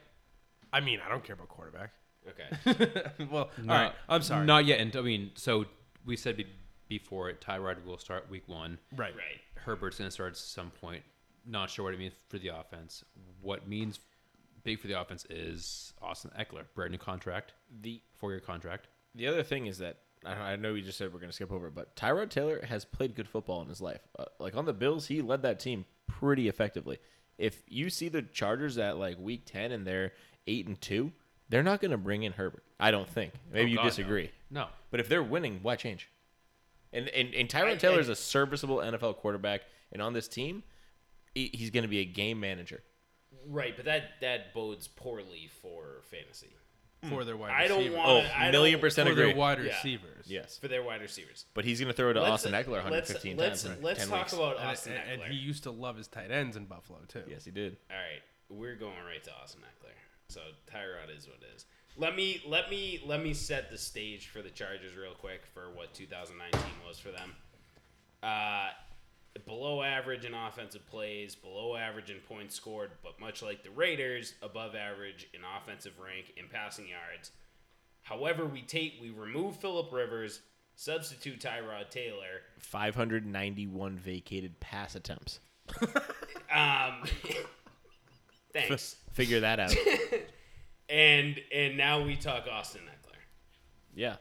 [0.71, 1.91] I mean, I don't care about quarterback.
[2.27, 3.01] Okay.
[3.31, 3.93] well, Not- all right.
[4.07, 4.45] I'm sorry.
[4.45, 4.79] Not yet.
[4.79, 5.65] And I mean, so
[6.05, 6.47] we said be-
[6.87, 8.77] before it, Tyrod will start week one.
[8.95, 9.13] right.
[9.15, 9.39] right.
[9.55, 11.03] Herbert's going to start at some point.
[11.45, 13.03] Not sure what it means for the offense.
[13.41, 13.99] What means
[14.63, 18.87] big for the offense is Austin Ekeler, brand new contract, The four year contract.
[19.15, 21.51] the other thing is that I, I know we just said we're going to skip
[21.51, 24.01] over, it, but Tyrod Taylor has played good football in his life.
[24.17, 26.97] Uh, like on the Bills, he led that team pretty effectively.
[27.37, 30.11] If you see the Chargers at like week ten and they're
[30.45, 31.13] eight and two,
[31.47, 32.63] they're not going to bring in Herbert.
[32.79, 33.31] I don't think.
[33.51, 34.31] Maybe Oh, you God, disagree.
[34.51, 34.67] No.
[34.91, 36.09] But if they're winning, why change?
[36.91, 39.61] And and, and Tyrod Taylor is a serviceable NFL quarterback,
[39.93, 40.63] and on this team,
[41.33, 42.81] he, he's going to be a game manager.
[43.47, 46.55] Right, but that that bodes poorly for fantasy
[47.09, 47.65] For their wide receivers.
[47.65, 47.97] I don't receivers.
[47.97, 49.25] want- Oh, I million don't- percent For agree.
[49.27, 49.65] their wide Yeah.
[49.75, 50.25] receivers.
[50.27, 51.45] yes, for their wide receivers.
[51.53, 53.77] but he's going to throw to Let's- Austin Ekeler let's- 115 let's, times.
[53.77, 54.33] in Let's 10 talk weeks.
[54.33, 55.25] about And, Austin and- Ekeler.
[55.25, 57.23] and he used to love his tight ends in Buffalo too.
[57.27, 57.77] Yes, he did.
[57.89, 59.93] All right, we're going right to Austin Ekeler.
[60.27, 61.65] So Tyrod is what it is.
[61.97, 65.69] Let me let me let me set the stage for the Chargers real quick for
[65.71, 67.35] what 2019 was for them.
[68.21, 68.71] Uh,
[69.45, 74.33] below average in offensive plays, below average in points scored, but much like the Raiders,
[74.41, 77.31] above average in offensive rank in passing yards.
[78.01, 80.41] However, we take we remove Philip Rivers,
[80.75, 82.41] substitute Tyrod Taylor.
[82.57, 85.39] 591 vacated pass attempts.
[86.51, 87.03] Um,
[88.53, 88.95] thanks.
[89.13, 89.75] Figure that out.
[90.89, 93.19] And and now we talk Austin Ekeler.
[93.93, 94.15] yeah.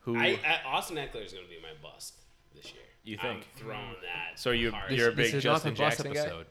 [0.00, 0.16] Who?
[0.16, 2.14] I, I Austin Ekeler is going to be my bust
[2.62, 2.82] this year.
[3.04, 3.48] You I'm think?
[3.56, 4.38] throwing that.
[4.38, 4.92] So you- hard.
[4.92, 6.20] you're a This big is not Justin the bus Jackson guy?
[6.20, 6.46] episode.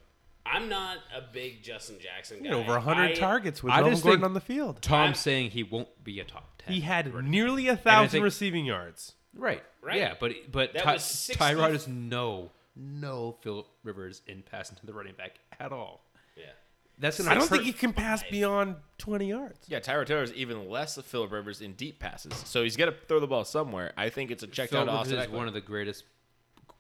[0.46, 2.44] I'm not a big Justin Jackson guy.
[2.44, 4.82] He had over 100 I- targets with I Melvin just Gordon think- on the field.
[4.82, 6.74] Tom's I'm- saying he won't be a top 10.
[6.74, 9.14] He had nearly a thousand think- receiving yards.
[9.36, 9.64] Right.
[9.82, 9.98] Right.
[9.98, 14.78] Yeah, but but That Ty- was 60 Tyrod is no no Philip Rivers in passing
[14.78, 16.04] to the running back at all.
[16.98, 17.02] Yeah.
[17.02, 19.60] That's gonna I don't hurt- think he can pass beyond 20 yards.
[19.68, 22.86] Yeah, Tyrod Taylor is even less of Philip Rivers in deep passes, so he's got
[22.86, 23.94] to throw the ball somewhere.
[23.96, 26.04] I think it's a check down Philip Austin is one of the greatest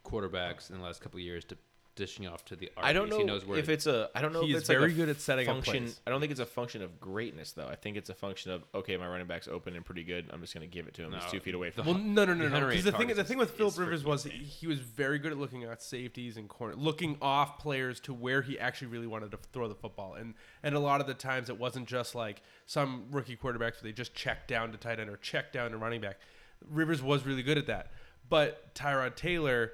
[0.03, 1.57] quarterbacks in the last couple of years to
[1.97, 2.71] dishing off to the.
[2.77, 3.09] I don't RBs.
[3.09, 4.09] know He knows where if it's a.
[4.15, 5.83] I don't know He if is it's like very a good at setting up function.
[5.83, 5.99] plays.
[6.07, 7.67] I don't think it's a function of greatness though.
[7.67, 10.27] I think it's a function of okay, my running back's open and pretty good.
[10.31, 11.11] I'm just gonna give it to him.
[11.11, 11.85] He's two feet away from.
[11.87, 12.03] Well, me.
[12.05, 12.49] no, no, no, no.
[12.55, 14.79] Henry Because the thing, the is- thing with Philip Rivers freaking was he, he was
[14.79, 18.87] very good at looking at safeties and corner, looking off players to where he actually
[18.87, 20.13] really wanted to throw the football.
[20.13, 23.83] And and a lot of the times it wasn't just like some rookie quarterbacks where
[23.83, 26.19] they just check down to tight end or check down to running back.
[26.69, 27.91] Rivers was really good at that,
[28.29, 29.71] but Tyrod Taylor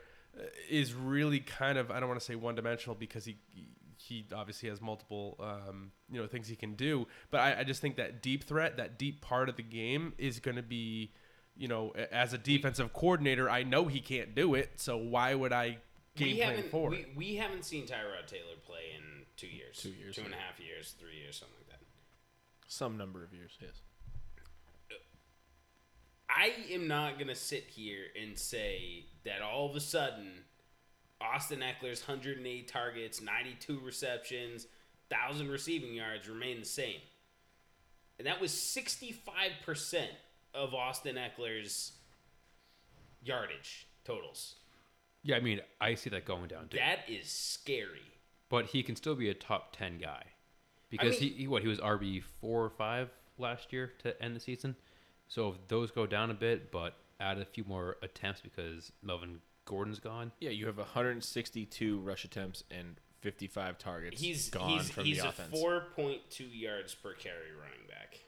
[0.69, 3.38] is really kind of I don't want to say one dimensional because he.
[3.95, 7.79] He obviously has multiple, um, you know, things he can do, but I, I just
[7.79, 11.13] think that deep threat, that deep part of the game, is going to be
[11.55, 14.71] you know, as a defensive coordinator, I know he can't do it.
[14.77, 15.77] So why would I
[16.15, 17.09] game we plan haven't for we, it?
[17.15, 20.59] we haven't seen Tyrod Taylor play in two years, Two years, two and a half
[20.59, 21.86] years, three years, something like that.
[22.67, 23.81] Some number of years, yes.
[26.30, 30.43] I am not gonna sit here and say that all of a sudden
[31.21, 34.67] Austin Ekeler's 108 targets, 92 receptions,
[35.09, 36.99] thousand receiving yards remain the same,
[38.17, 40.11] and that was 65 percent
[40.53, 41.93] of Austin Ekeler's
[43.24, 44.55] yardage totals.
[45.24, 46.78] Yeah, I mean, I see that going down too.
[46.78, 48.01] That is scary.
[48.49, 50.24] but he can still be a top ten guy
[50.89, 54.36] because mean- he, he what he was RB four or five last year to end
[54.36, 54.76] the season.
[55.28, 59.39] So if those go down a bit, but add a few more attempts because Melvin
[59.65, 60.32] Gordon's gone.
[60.39, 65.28] Yeah, you have 162 rush attempts and 55 targets He's gone he's from he's the
[65.28, 65.57] a offense.
[65.57, 66.19] 4.2
[66.51, 68.19] yards per carry running back.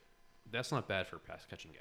[0.49, 1.79] That's not bad for a pass catching guy.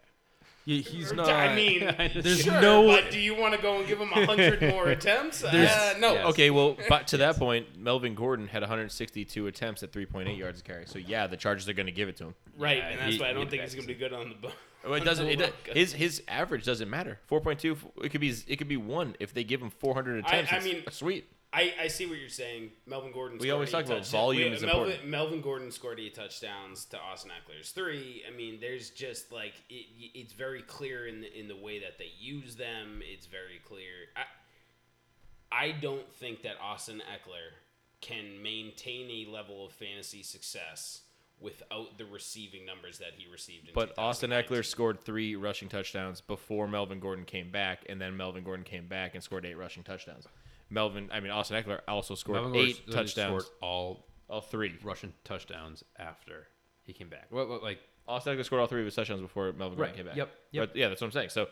[0.67, 1.29] Yeah, he's not.
[1.31, 1.81] I mean,
[2.15, 5.45] There's sure, no- But do you want to go and give him hundred more attempts?
[5.45, 6.15] Uh, no.
[6.15, 6.27] Yes.
[6.27, 10.63] Okay, well, but to that point, Melvin Gordon had 162 attempts at 3.8 yards a
[10.63, 10.87] carry.
[10.87, 12.35] So yeah, the Chargers are going to give it to him.
[12.59, 14.29] Right, Yeah, and that's he- why I don't think he's going to be good on
[14.31, 14.53] the bone.
[14.85, 15.27] Well, it doesn't.
[15.29, 17.19] It, does- his his average doesn't matter.
[17.31, 17.77] 4.2.
[18.05, 20.53] It could be it could be one if they give him 400 attempts.
[20.53, 21.27] I it's mean- sweet.
[21.55, 22.73] I, I see what you're saying.
[22.85, 23.39] Melvin Gordon.
[23.39, 25.09] We scored always talk about volume is Melvin, important.
[25.09, 28.25] Melvin Gordon scored eight touchdowns to Austin Ekeler's three.
[28.27, 31.97] I mean, there's just like it, it's very clear in the in the way that
[31.99, 33.01] they use them.
[33.05, 34.09] It's very clear.
[34.17, 37.53] I I don't think that Austin Ekeler
[38.01, 41.03] can maintain a level of fantasy success
[41.41, 43.69] without the receiving numbers that he received.
[43.69, 48.17] In But Austin Ekeler scored three rushing touchdowns before Melvin Gordon came back, and then
[48.17, 50.27] Melvin Gordon came back and scored eight rushing touchdowns.
[50.71, 53.45] Melvin, I mean Austin Ekeler also scored Melvin eight touchdowns.
[53.45, 54.75] scored all all three.
[54.83, 56.47] Russian touchdowns after
[56.83, 57.27] he came back.
[57.31, 59.97] What, what like Austin Ekeler scored all three of his touchdowns before Melvin Gordon Right.
[59.97, 60.17] came back.
[60.17, 60.31] Yep.
[60.53, 60.69] Yep.
[60.71, 61.29] But yeah, that's what I'm saying.
[61.31, 61.47] So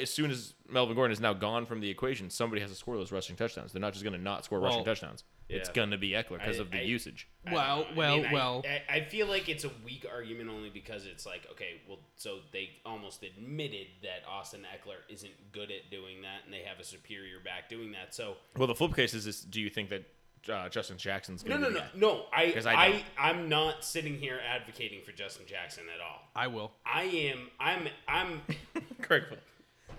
[0.00, 2.96] as soon as Melvin Gordon is now gone from the equation, somebody has to score
[2.96, 3.72] those rushing touchdowns.
[3.72, 5.24] They're not just going to not score rushing Well, touchdowns.
[5.48, 7.28] It's going to be Ekeler because of the I- usage.
[7.46, 7.86] I Well.
[7.90, 8.64] I well, mean, well.
[8.88, 12.38] I, I feel like it's a weak argument only because it's like, okay, well, so
[12.52, 16.84] they almost admitted that Austin Ekeler isn't good at doing that, and they have a
[16.84, 18.14] superior back doing that.
[18.14, 20.04] So Well, the flip case is this: Do you think that
[20.50, 22.24] uh, Justin Jackson's no, going to no, be no, no.
[22.32, 26.22] I, 'Cause I, I, I, am not sitting here advocating for Justin Jackson at all.
[26.34, 26.72] I will.
[26.84, 28.40] I am, I'm, I'm,
[29.02, 29.24] Craig,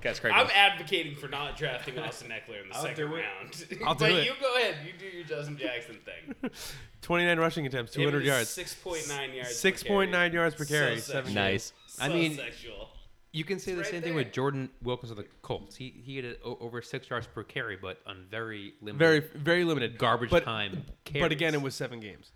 [0.03, 0.33] Guys, Craig.
[0.35, 3.19] I'm advocating for not drafting Austin Ekeler in the second do it.
[3.21, 3.65] round.
[3.85, 4.25] I'll do but it.
[4.25, 4.75] you go ahead.
[4.85, 6.51] You do your Justin Jackson thing.
[7.01, 8.49] 29 rushing attempts, 200 yards.
[8.49, 9.51] Six point nine yards.
[9.51, 11.43] 6.9 yards per carry, So seven sexual.
[11.43, 11.73] Nice.
[11.99, 12.89] I mean- sexual.
[13.31, 15.75] you can say the right same thing with Jordan Wilkins of the Colts.
[15.75, 18.99] He he had o- over six yards per carry, but on very limited.
[18.99, 19.97] Very, very limited.
[19.97, 20.83] Garbage but, time
[21.13, 22.31] But again, it was seven games.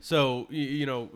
[0.00, 1.10] So, y- you know,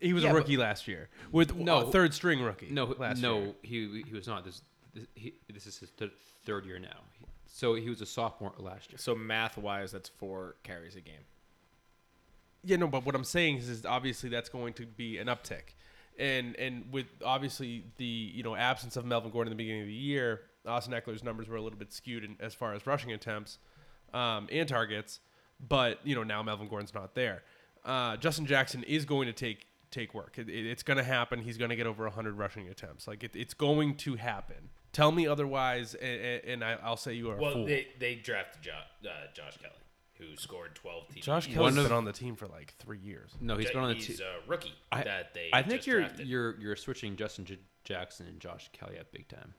[0.00, 1.80] he was Yeah, a but- rookie last year with No.
[1.82, 2.68] no third string rookie.
[2.70, 3.52] no last no year.
[3.62, 4.44] he he was not.
[4.44, 4.62] This
[4.94, 6.12] this, he, this is his th-
[6.44, 7.00] third year now.
[7.46, 8.98] So he was a sophomore last year.
[8.98, 11.24] So math wise, that's four carries a game.
[12.64, 15.74] Yeah, no, but what I'm saying is, is obviously that's going to be an uptick,
[16.18, 19.88] and and with obviously the you know absence of Melvin Gordon in the beginning of
[19.88, 23.12] the year, Austin Ekeler's numbers were a little bit skewed in, as far as rushing
[23.12, 23.58] attempts
[24.14, 25.18] um, and targets,
[25.68, 27.42] but you know now Melvin Gordon's not there.
[27.84, 30.38] Uh, Justin Jackson is going to take take work.
[30.38, 31.40] It, it- it's going to happen.
[31.40, 33.08] He's going to get over 100 rushing attempts.
[33.08, 34.68] Like it, it's going to happen.
[34.92, 37.66] Tell me otherwise, and, and I, I'll say you are a Well, fool.
[37.66, 39.72] they they drafted jo- uh, Josh Kelley,
[40.18, 41.22] who scored 12 TDs.
[41.22, 43.30] Josh One Kelly's of- been on the team for like three years.
[43.40, 44.04] No, he's Ja- been on the team.
[44.04, 44.26] he's team.
[44.46, 45.48] a rookie I, that they.
[45.52, 46.26] I think just you're drafted.
[46.26, 49.54] you're you're switching Justin J- Jackson and Josh Kelly at big time.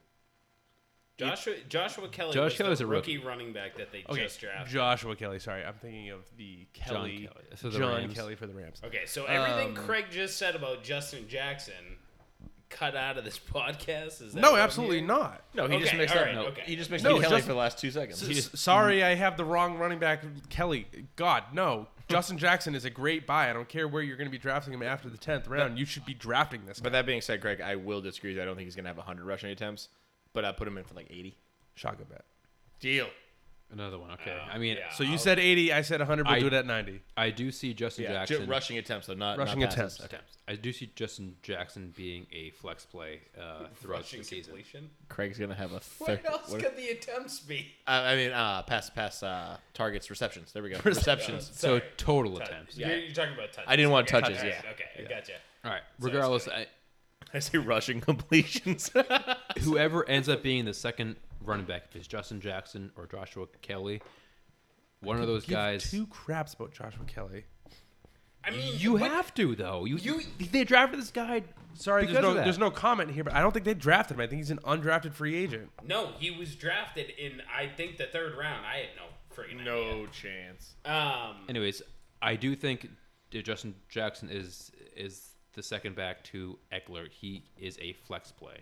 [1.17, 2.33] Joshua Joshua Kelley.
[2.33, 3.27] Josh was Kelly's the a rookie rookie.
[3.27, 4.73] running back that they Okay, just drafted.
[4.73, 5.37] Joshua Kelley.
[5.39, 7.45] Sorry, I'm thinking of the Kelly, Kelly.
[7.55, 8.13] So the John Rams.
[8.15, 8.81] Kelly for the Rams.
[8.83, 11.92] Okay, so everything Um, Craig just said about Justin Jackson
[12.73, 14.21] cut out of this podcast.
[14.21, 15.07] Is that No, what I'm absolutely hearing?
[15.07, 15.41] not.
[15.53, 16.25] No, he just Okay, mixed all up.
[16.27, 16.63] right, no, okay.
[16.65, 18.19] he just mixed No, up Kelly just- for the last two seconds.
[18.21, 19.03] He S- just, Sorry, mm.
[19.05, 20.87] I have the wrong running back, Kelly.
[21.15, 21.87] God, no.
[22.09, 23.49] Justin Jackson is a great buy.
[23.49, 25.79] I don't care where you're going to be drafting him after the tenth round.
[25.79, 26.79] You should be drafting this.
[26.79, 26.83] Guy.
[26.83, 28.31] But that being said, Greg, I will disagree.
[28.31, 28.41] with you.
[28.43, 29.87] I don't think he's gonna have 100 rushing attempts,
[30.33, 31.37] but I put him in for like 80.
[31.75, 32.25] shotgun bet.
[32.81, 33.07] Deal.
[33.73, 34.11] Another one.
[34.11, 34.37] Okay.
[34.39, 34.91] Oh, I mean, yeah.
[34.93, 35.73] So you said 80.
[35.73, 36.27] I said 100.
[36.27, 37.01] We'll I- do it at 90.
[37.17, 39.95] I do see Justin Yeah, Jackson ju- rushing attempts, though, not Rushing not passes.
[39.95, 40.05] attempts.
[40.13, 40.37] attempts.
[40.47, 44.43] I do see Justin Jackson being a flex play uh, throughout Rushing the season.
[44.53, 44.89] completion.
[45.09, 46.21] Craig's gonna have a third.
[46.23, 47.67] What else could the attempts be?
[47.87, 50.51] uh, I mean, uh, pass, pass, uh, targets, receptions.
[50.53, 50.79] There we go.
[50.83, 51.49] Receptions.
[51.55, 51.83] So Sorry.
[51.97, 52.77] total Touch- attempts.
[52.77, 53.67] You're, you're talking about touches.
[53.67, 54.71] I didn't want Okay, touches, alright, yeah.
[54.71, 55.33] Okay, I gotcha.
[55.65, 55.81] All right.
[55.99, 56.67] So Regardless, I,
[57.33, 58.91] I say rushing completions.
[59.61, 61.15] whoever ends up being the second
[61.45, 64.01] running back, if it's Justin Jackson or Joshua Kelley,
[65.01, 65.89] one of those Give guys.
[65.89, 67.45] two craps about Joshua Kelley.
[68.45, 69.85] I mean, You but- have to though.
[69.85, 70.21] You, You-
[70.51, 71.43] they drafted this guy.
[71.75, 72.43] Sorry, because there's of no that.
[72.43, 74.21] there's no comment here, but I don't think they drafted him.
[74.21, 75.71] I think he's an undrafted free agent.
[75.83, 78.65] No, he was drafted in I think the third round.
[78.65, 80.75] I had no freaking no chance.
[80.85, 81.81] Um, Anyways,
[82.21, 82.89] I do think
[83.31, 87.09] Justin Jackson is is the second back to Ekeler.
[87.09, 88.57] He is a flex play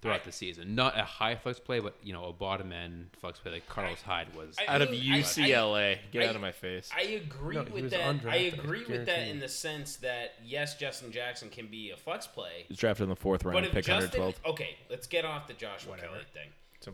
[0.00, 0.74] throughout I- the season.
[0.74, 4.00] Not a high flex play, but you know a bottom end flex play like Carlos
[4.02, 4.56] Hyde was.
[4.58, 5.98] I- Out of mean, I- UCLA.
[6.12, 6.90] Get I- out of my face.
[6.96, 8.24] I agree No, with was that.
[8.26, 12.26] I agree with that in the sense that yes, Justin Jackson can be a flex
[12.26, 14.54] play, He's drafted in the fourth but round, if pick Justin, 112.
[14.54, 16.50] okay, let's get off the Joshua Kelley thing.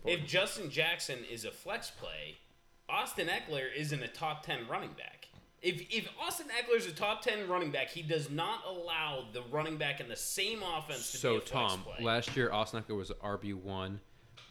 [0.07, 2.38] If Justin Jackson is a flex play,
[2.88, 5.28] Austin Ekeler isn't a top ten running back.
[5.64, 9.42] If if Austin Ekeler is a top ten running back, he does not allow the
[9.50, 12.04] running back in the same offense to So be a flex Tom, play.
[12.04, 13.98] last year Austin Ekeler was RB one,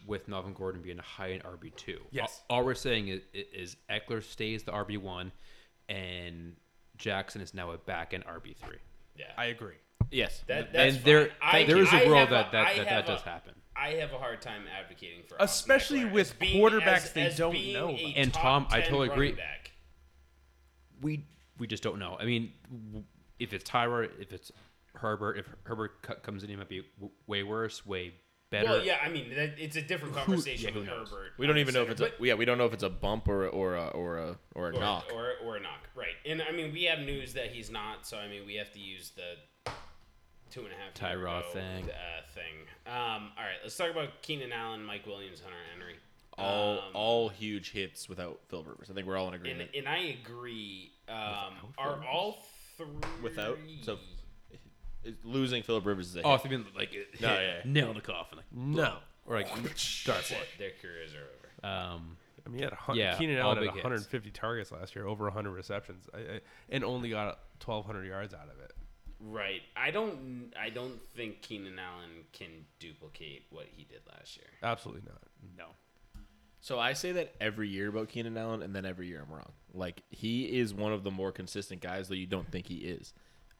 [0.06, 2.00] with Melvin Gordon being a high end RB two.
[2.10, 2.42] Yes.
[2.50, 5.30] All, all we're saying is, is Ekeler stays the RB one,
[5.88, 6.56] and
[6.98, 8.78] Jackson is now a back end RB three.
[9.16, 9.76] yeah, I agree.
[10.10, 10.42] yes.
[10.48, 11.30] that, that's and there.
[11.40, 13.54] I- there is a world have that that, that, that does a- happen.
[13.76, 17.22] I have a hard time advocating for, Especially Austin with as being- quarterbacks as- they
[17.26, 18.00] as don't know about.
[18.16, 19.32] And Tom, I totally agree.
[19.32, 19.70] back.
[21.04, 21.26] We
[21.58, 22.16] we just don't know.
[22.18, 22.52] I mean,
[23.38, 24.50] if it's Tyrod, if it's
[24.94, 28.14] Herbert, if Herbert comes in, he might be w- way worse, way
[28.50, 28.70] better.
[28.70, 31.10] Well, yeah, I mean, it's a different conversation yeah, who with knows?
[31.10, 31.32] Herbert.
[31.36, 32.34] We don't even know if it's center, a yeah.
[32.34, 34.76] We don't know if it's a bump or a, or a or a or a
[34.76, 35.04] or, knock.
[35.12, 36.14] or or a knock, right?
[36.24, 38.80] And I mean, we have news that he's not, so I mean, we have to
[38.80, 39.70] use the
[40.50, 41.84] two and a half year Tyrod thing.
[41.84, 42.66] Uh, thing.
[42.86, 45.96] Um, all right, let's talk about Keenan Allen, Mike Williams, Hunter Henry.
[46.38, 48.90] All Um, all huge hits without Phil Rivers.
[48.90, 49.70] I think we're all in agreement.
[49.76, 50.92] and I agree.
[51.08, 52.44] Um, are all
[52.76, 52.86] three
[53.22, 53.58] Without?
[53.82, 53.98] So-
[55.22, 56.26] Losing Philip Rivers is a hit.
[56.26, 57.70] Oh, if they've been like No, hit, yeah.
[57.70, 58.98] nail in the coffin, like, No.
[59.26, 60.46] or like start That's.
[60.58, 61.28] Their careers are
[61.66, 61.74] over.
[61.74, 62.16] Um,
[62.46, 63.84] I mean, he had a hun- Yeah, Keenan Allen had big hits.
[63.84, 68.48] 150 targets last year, over 100 receptions, I, I, and only got 1,200 yards out
[68.48, 68.72] of it.
[69.20, 69.60] Right.
[69.76, 70.52] I don't.
[70.58, 74.46] I don't think Keenan Allen can duplicate what he did last year.
[74.62, 75.22] Absolutely not.
[75.56, 75.66] no.
[76.64, 79.52] So I say that every year about Keenan Allen, and then every year I'm wrong.
[79.74, 83.12] Like he is one of the more consistent guys, though you don't think he is.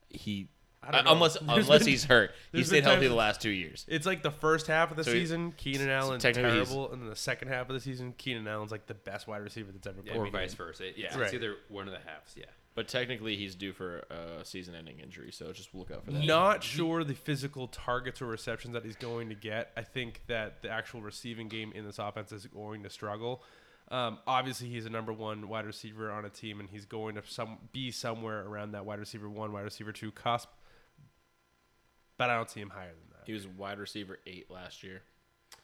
[0.09, 0.47] He
[0.83, 1.11] don't uh, know.
[1.11, 3.85] unless There's unless been- he's hurt, he stayed healthy times- the last two years.
[3.87, 7.03] It's like the first half of the So season, Keenan Allen's technically he's- terrible, and
[7.03, 9.85] then the second half of the season, Keenan Allen's like the best wide receiver that's
[9.85, 10.17] ever played.
[10.17, 10.85] or vice versa.
[10.97, 11.25] Yeah, Right.
[11.25, 12.33] it's either one of the halves.
[12.35, 12.45] Yeah.
[12.75, 16.25] But technically, he's due for a season-ending injury, so just look out for that.
[16.25, 19.71] Not sure the physical targets or receptions that he's going to get.
[19.77, 23.41] I think that the actual receiving game in this offense is going to struggle.
[23.89, 27.21] Um, obviously, he's a number one wide receiver on a team, and he's going to
[27.25, 30.49] some be somewhere around that wide receiver one, wide receiver two cusp.
[32.17, 33.23] But I don't see him higher than that.
[33.25, 35.01] He was wide receiver eight last year.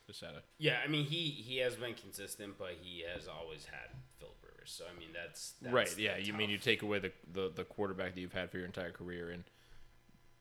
[0.08, 3.66] Just had a Yeah, I mean he he has been consistent, but he has always
[3.66, 3.90] had
[4.20, 4.72] Philip Rivers.
[4.72, 5.98] So I mean that's, that's right.
[5.98, 8.58] Yeah, the you mean you take away the, the the quarterback that you've had for
[8.58, 9.44] your entire career, and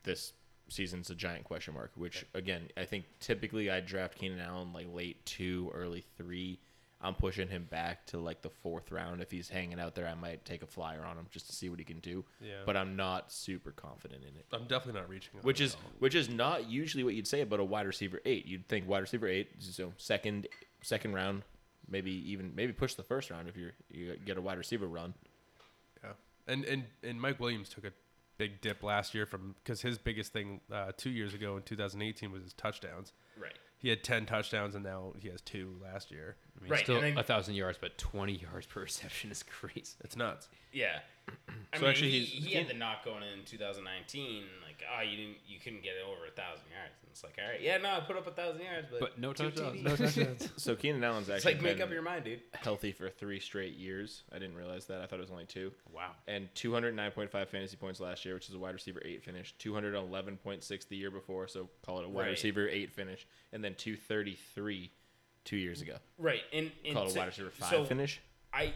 [0.03, 0.33] this
[0.69, 1.91] season's a giant question mark.
[1.95, 6.59] Which again, I think typically I draft Keenan Allen like late two, early three.
[7.03, 9.23] I'm pushing him back to like the fourth round.
[9.23, 11.67] If he's hanging out there, I might take a flyer on him just to see
[11.67, 12.23] what he can do.
[12.39, 12.57] Yeah.
[12.63, 14.45] But I'm not super confident in it.
[14.53, 15.31] I'm definitely not reaching.
[15.41, 15.91] Which it is at all.
[15.97, 18.45] which is not usually what you'd say about a wide receiver eight.
[18.45, 20.47] You'd think wide receiver eight, so second
[20.83, 21.41] second round,
[21.89, 25.13] maybe even maybe push the first round if you're you get a wide receiver run.
[26.03, 26.11] Yeah,
[26.47, 27.91] and and and Mike Williams took a
[28.37, 32.31] big dip last year from because his biggest thing uh, two years ago in 2018
[32.31, 33.13] was his touchdowns.
[33.39, 33.53] right.
[33.77, 36.35] He had 10 touchdowns and now he has two last year.
[36.55, 39.95] I mean, Right, still a thousand yards, but twenty yards per reception is crazy.
[40.03, 40.49] It's nuts.
[40.71, 40.99] Yeah.
[41.73, 45.01] I So mean, actually he, he's- he had the knock going in 2019, like, oh,
[45.01, 46.91] you didn't, you couldn't get it over a thousand yards.
[47.01, 49.19] And it's like, all right, yeah, no, I put up a thousand yards, but, But
[49.19, 49.81] no two touchdowns.
[49.83, 50.49] No touchdowns.
[50.57, 52.41] So Keenan Allen's It's actually like make been up your mind, dude.
[52.55, 54.23] healthy for three straight years.
[54.33, 54.99] I didn't realize that.
[55.01, 55.71] I thought it was only two.
[55.93, 56.11] wow.
[56.27, 59.55] And 209.5 fantasy points last year, which is a wide receiver eight finish.
[59.59, 62.29] 211.6 the year before, so call it a wide Right.
[62.31, 63.25] receiver eight finish.
[63.53, 64.91] And then 233
[65.45, 65.95] two years ago.
[66.17, 68.19] Right, and, and Call it a wide receiver five so finish.
[68.53, 68.73] I,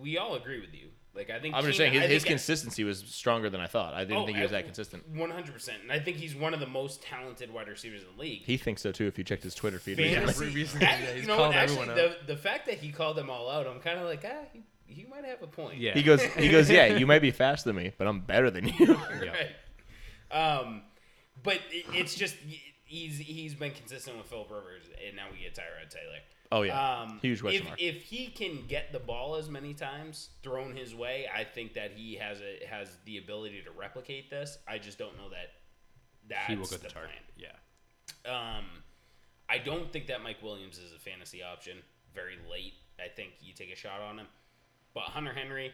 [0.00, 0.88] we all agree with you.
[1.14, 3.66] Like I think I'm just Keenan- saying his, his think- consistency was stronger than I
[3.68, 3.94] thought.
[3.94, 5.14] I didn't Oh, think he was I- that consistent.
[5.14, 5.68] 100%.
[5.82, 8.42] And I think he's one of the most talented wide receivers in the league.
[8.44, 9.06] He thinks so too.
[9.06, 10.54] If you checked his Twitter feed, Fantasy, recently.
[10.54, 11.56] recently, yeah, he's you know called what?
[11.56, 11.96] Actually, everyone
[12.26, 14.62] the, the fact that he called them all out, I'm kind of like, ah, he,
[14.86, 15.78] he might have a point.
[15.78, 15.94] Yeah.
[15.94, 18.66] he goes, he goes, yeah, you might be faster than me, but I'm better than
[18.68, 18.94] you.
[18.94, 19.54] right.
[20.32, 20.82] Um,
[21.42, 22.34] but it, it's just
[22.84, 26.18] he's he's been consistent with Philip Rivers, and now we get Tyrod Taylor.
[26.56, 27.80] Oh yeah, Um, huge question if, mark.
[27.82, 31.90] if he can get the ball as many times thrown his way, I think that
[31.96, 34.58] he has a has the ability to replicate this.
[34.68, 35.50] I just don't know that
[36.28, 37.10] that's he will get the, the target.
[37.36, 37.50] plan.
[38.24, 38.58] Yeah.
[38.58, 38.64] Um,
[39.48, 41.78] I don't think that Mike Williams is a fantasy option.
[42.14, 42.74] Very late,
[43.04, 44.26] I think you take a shot on him.
[44.94, 45.72] But Hunter Henry,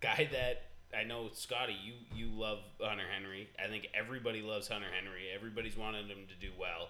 [0.00, 0.62] guy that
[0.98, 3.48] I know, Scotty, you you love Hunter Henry.
[3.64, 5.26] I think everybody loves Hunter Henry.
[5.32, 6.88] Everybody's wanted him to do well.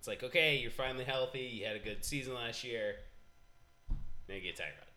[0.00, 1.40] It's like, okay, you're finally healthy.
[1.40, 2.94] You had a good season last year.
[4.30, 4.88] Now you get Tyrod.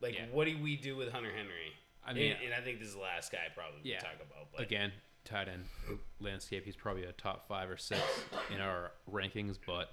[0.00, 0.24] Like, Yeah.
[0.32, 1.74] what do we do with Hunter Henry?
[2.02, 3.98] I mean, and, and I think this is the last guy probably we Yeah.
[4.00, 4.50] talk about.
[4.50, 4.92] But Again,
[5.26, 5.66] tight end
[6.20, 6.64] landscape.
[6.64, 8.00] He's probably a top five or six
[8.50, 9.90] in our rankings, but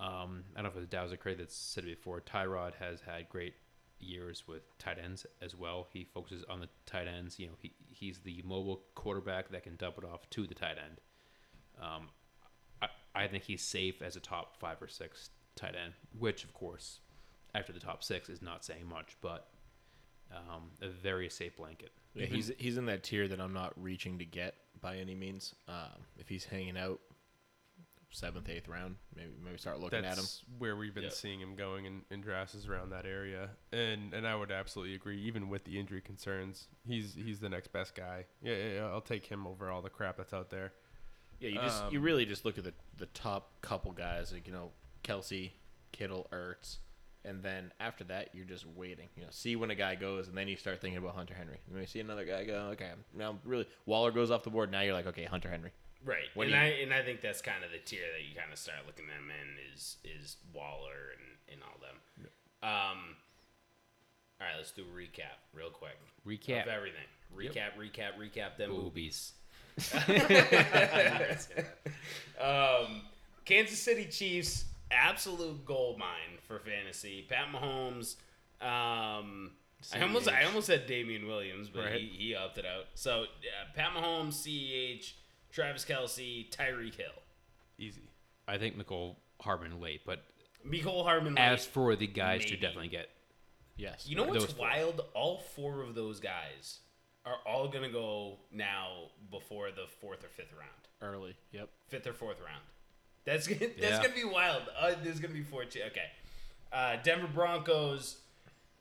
[0.00, 2.20] um, I don't know if it was Dowser Craig that said it before.
[2.22, 3.54] Tyrod has had great
[4.00, 5.86] years with tight ends as well.
[5.92, 7.38] He focuses on the tight ends.
[7.38, 10.76] You know, he he's the mobile quarterback that can dump it off to the tight
[10.84, 11.00] end.
[11.80, 12.08] Um,
[13.14, 16.52] I, I think he's safe as a top five or six tight end, which of
[16.54, 17.00] course,
[17.54, 19.48] after the top six is not saying much, but
[20.34, 21.92] um, a very safe blanket.
[22.14, 25.54] Yeah, he's he's in that tier that I'm not reaching to get by any means.
[25.68, 27.00] Um, if he's hanging out
[28.10, 30.58] seventh, eighth round, maybe maybe start looking That's at him.
[30.58, 31.12] where we've been Yep.
[31.12, 34.94] seeing him going in, in drafts is around that area, and and I would absolutely
[34.94, 35.20] agree.
[35.22, 38.26] Even with the injury concerns, he's he's the next best guy.
[38.42, 40.72] Yeah, yeah, yeah I'll take him over all the crap that's out there.
[41.40, 44.46] Yeah, you just you Um, really just look at the the top couple guys, like
[44.46, 44.70] you know
[45.02, 45.50] Kelce,
[45.92, 46.78] Kittle, Ertz,
[47.24, 49.08] and then after that you're just waiting.
[49.16, 51.58] You know, see when a guy goes, and then you start thinking about Hunter Henry.
[51.66, 54.70] And when you see another guy go, okay, now really Waller goes off the board.
[54.70, 55.72] Now you're like, okay, Hunter Henry.
[56.04, 58.34] Right, When and you- I and I think that's kind of the tier that you
[58.38, 61.96] kind of start looking at them in is is Waller and and all them.
[62.62, 62.90] Yeah.
[62.90, 63.16] Um,
[64.40, 66.62] all right, let's do a recap real quick Recap.
[66.64, 67.06] of everything.
[67.34, 69.32] Recap, recap, recap them Boobies.
[72.40, 73.02] Um,
[73.44, 77.24] Kansas City Chiefs, absolute gold mine for fantasy.
[77.28, 78.16] Pat Mahomes.
[78.60, 79.52] Um,
[79.94, 82.00] I almost I almost said Damien Williams, but Right.
[82.00, 82.86] he, he opted out.
[82.94, 83.26] So uh,
[83.74, 85.12] Pat Mahomes, Ceh,
[85.52, 87.06] Travis Kelce, Tyreek Hill,
[87.78, 88.08] Easy.
[88.48, 90.22] I think Mecole Hardman late, but
[90.66, 91.36] Mecole Hardman.
[91.38, 93.10] as for the guys to definitely get,
[93.76, 94.06] Yes.
[94.08, 94.66] you know what's those four.
[94.66, 95.00] wild?
[95.14, 96.78] All four of those guys
[97.26, 100.70] are all gonna go now before the fourth or fifth round.
[101.02, 101.36] early.
[101.52, 101.68] Yep.
[101.88, 102.62] fifth or fourth round.
[103.24, 104.02] That's gonna, that's Yeah.
[104.02, 104.62] gonna be wild.
[104.76, 105.64] Uh, there's gonna be four.
[105.64, 106.10] Ch- okay,
[106.72, 108.18] uh, Denver Broncos,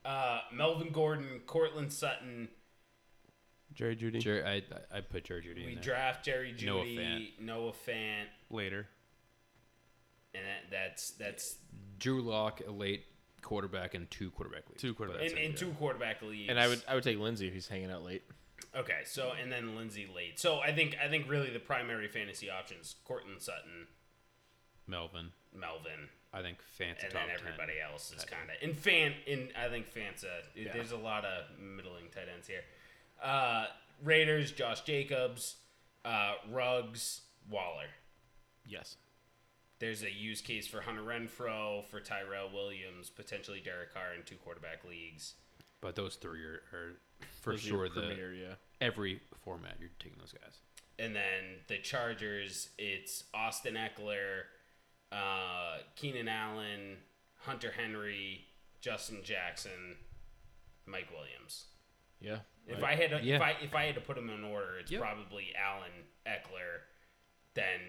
[0.06, 2.50] uh, Melvin Gordon, Courtland Sutton.
[3.74, 4.62] Jerry Jeudy Jer- I
[4.96, 5.84] I put Jerry Jeudy We in there.
[5.84, 8.88] draft Jerry Jeudy, Noah Judy, Noah Fant, later.
[10.34, 11.58] and that, that's that's
[11.98, 13.06] Drew Lock, a late
[13.44, 14.82] quarterback and two quarterback leagues.
[14.82, 15.32] Two quarterbacks.
[15.32, 16.50] in, in two quarterback leagues.
[16.50, 18.24] And I would I would take Lindsay if he's hanging out late.
[18.76, 19.02] okay.
[19.06, 20.40] So and then Lindsay late.
[20.40, 23.88] So I think I think really the primary fantasy options: Courtland Sutton,
[24.88, 25.32] Melvin.
[25.56, 27.46] Melvin, I think Fant's a and top then 10.
[27.46, 30.42] everybody else is kind of in fan in I think Fant's a
[30.74, 32.62] there's a lot of middling tight ends here.
[33.24, 33.68] Uh,
[34.04, 35.58] Raiders, Josh Jacobs,
[36.04, 37.86] uh, Ruggs, Waller.
[38.66, 38.98] Yes.
[39.80, 44.36] There's a use case for Hunter Renfrow, for Tyrell Williams, potentially Derek Carr in two
[44.38, 45.34] quarterback leagues.
[45.82, 46.94] But those three are, are
[47.42, 48.54] for Those sure your the premier, yeah.
[48.80, 50.60] every format you're taking those guys.
[51.00, 54.44] And then the Chargers, it's Austin Ekeler,
[55.12, 56.98] uh, Keenan Allen,
[57.40, 58.46] Hunter Henry,
[58.80, 59.98] Justin Jackson,
[60.86, 61.66] Mike Williams.
[62.22, 62.40] Yeah.
[62.68, 62.94] If Right.
[62.98, 65.02] I had to, if I if I had to put them in order, it's Yep.
[65.02, 65.92] probably Allen,
[66.26, 66.82] Ekeler,
[67.56, 67.80] then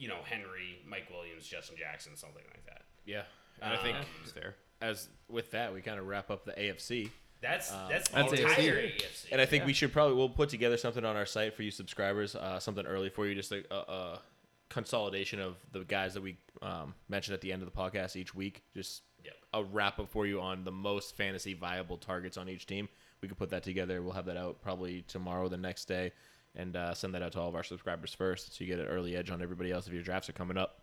[0.00, 2.82] you know Henry, Mike Williams, Justin Jackson, something like that.
[3.04, 3.22] yeah.
[3.62, 4.56] And I think Um, It's fair.
[4.80, 7.10] as with that we kind of wrap up the AFC.
[7.42, 8.96] That's Uh, that's the That's entire AFC.
[9.02, 9.32] AFC.
[9.32, 11.70] And I think we should probably we'll put together something on our site for you
[11.70, 14.22] subscribers, uh, something early for you, just a, a, a
[14.70, 18.34] consolidation of the guys that we um, mentioned at the end of the podcast each
[18.34, 18.62] week.
[18.74, 19.34] Just Yep.
[19.52, 22.88] a wrap up for you on the most fantasy viable targets on each team.
[23.20, 24.00] We could put that together.
[24.00, 26.12] We'll have that out probably tomorrow, the next day,
[26.54, 28.86] and uh, send that out to all of our subscribers first, so you get an
[28.86, 30.82] early edge on everybody else if your drafts are coming up.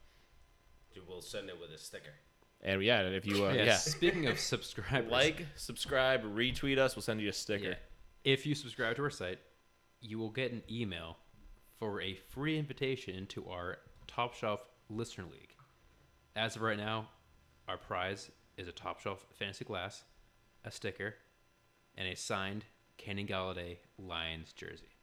[1.08, 2.14] we'll send it with a sticker.
[2.62, 6.96] And yeah, and if you uh, yeah, yeah, Speaking of subscribers, like, subscribe, retweet us,
[6.96, 7.70] we'll send you a sticker.
[7.70, 7.76] Yeah.
[8.24, 9.40] If you subscribe to our site,
[10.02, 11.18] you will get an email
[11.78, 13.78] for a free invitation to our
[14.08, 15.54] Top Shelf Listener League.
[16.36, 17.10] As of right now,
[17.68, 20.04] our prize is a Top Shelf Fantasy Glass,
[20.66, 21.16] a sticker,
[21.96, 22.66] and a signed
[22.98, 24.97] Kenny Golladay Lions jersey.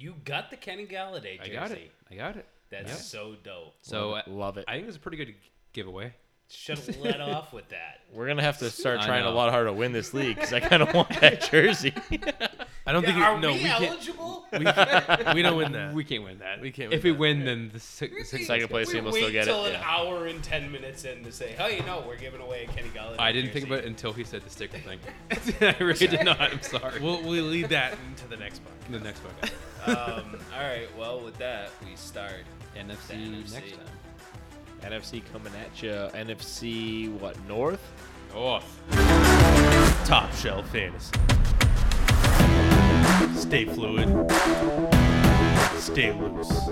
[0.00, 1.50] You got the Kenny Golladay jersey.
[1.52, 1.90] I got it.
[2.10, 2.46] I got it.
[2.70, 2.94] That's Yeah.
[2.96, 3.74] so dope.
[3.82, 4.30] So Love it.
[4.30, 4.64] uh, Love it.
[4.68, 5.34] I think it's a pretty good
[5.72, 6.14] giveaway.
[6.48, 8.00] Should have let off with that.
[8.12, 10.52] We're gonna have to start I trying a lot harder to win this league because
[10.52, 11.92] I kind of want that jersey.
[12.86, 13.84] I don't think Are no, we, we can't.
[13.84, 14.46] eligible?
[14.52, 15.94] We, can't- we don't win that.
[15.94, 16.60] We can't win that.
[16.60, 17.20] We can't Win If win we that.
[17.20, 19.74] win, then the six, six Second place team will still get till it.
[19.74, 19.88] an yeah.
[19.88, 22.88] hour and ten minutes in to say, "Hey, you know, we're giving away a Kenny
[22.88, 24.98] Golladay." I didn't think about it until he said the sticker thing.
[25.60, 26.40] I really did not.
[26.40, 27.00] I'm sorry.
[27.00, 28.90] We'll, we'll lead that into the next bucket.
[28.90, 29.52] the next bucket.
[29.86, 30.88] Um, all right.
[30.98, 32.44] Well, with that, we start.
[32.76, 33.52] NFC, The NFC.
[33.52, 34.92] next time.
[34.92, 35.90] NFC coming at you.
[35.90, 37.80] NFC what North?
[38.32, 38.64] North.
[40.06, 41.12] Top shelf fantasy.
[43.38, 44.08] Stay fluid.
[45.78, 46.70] Stay loose.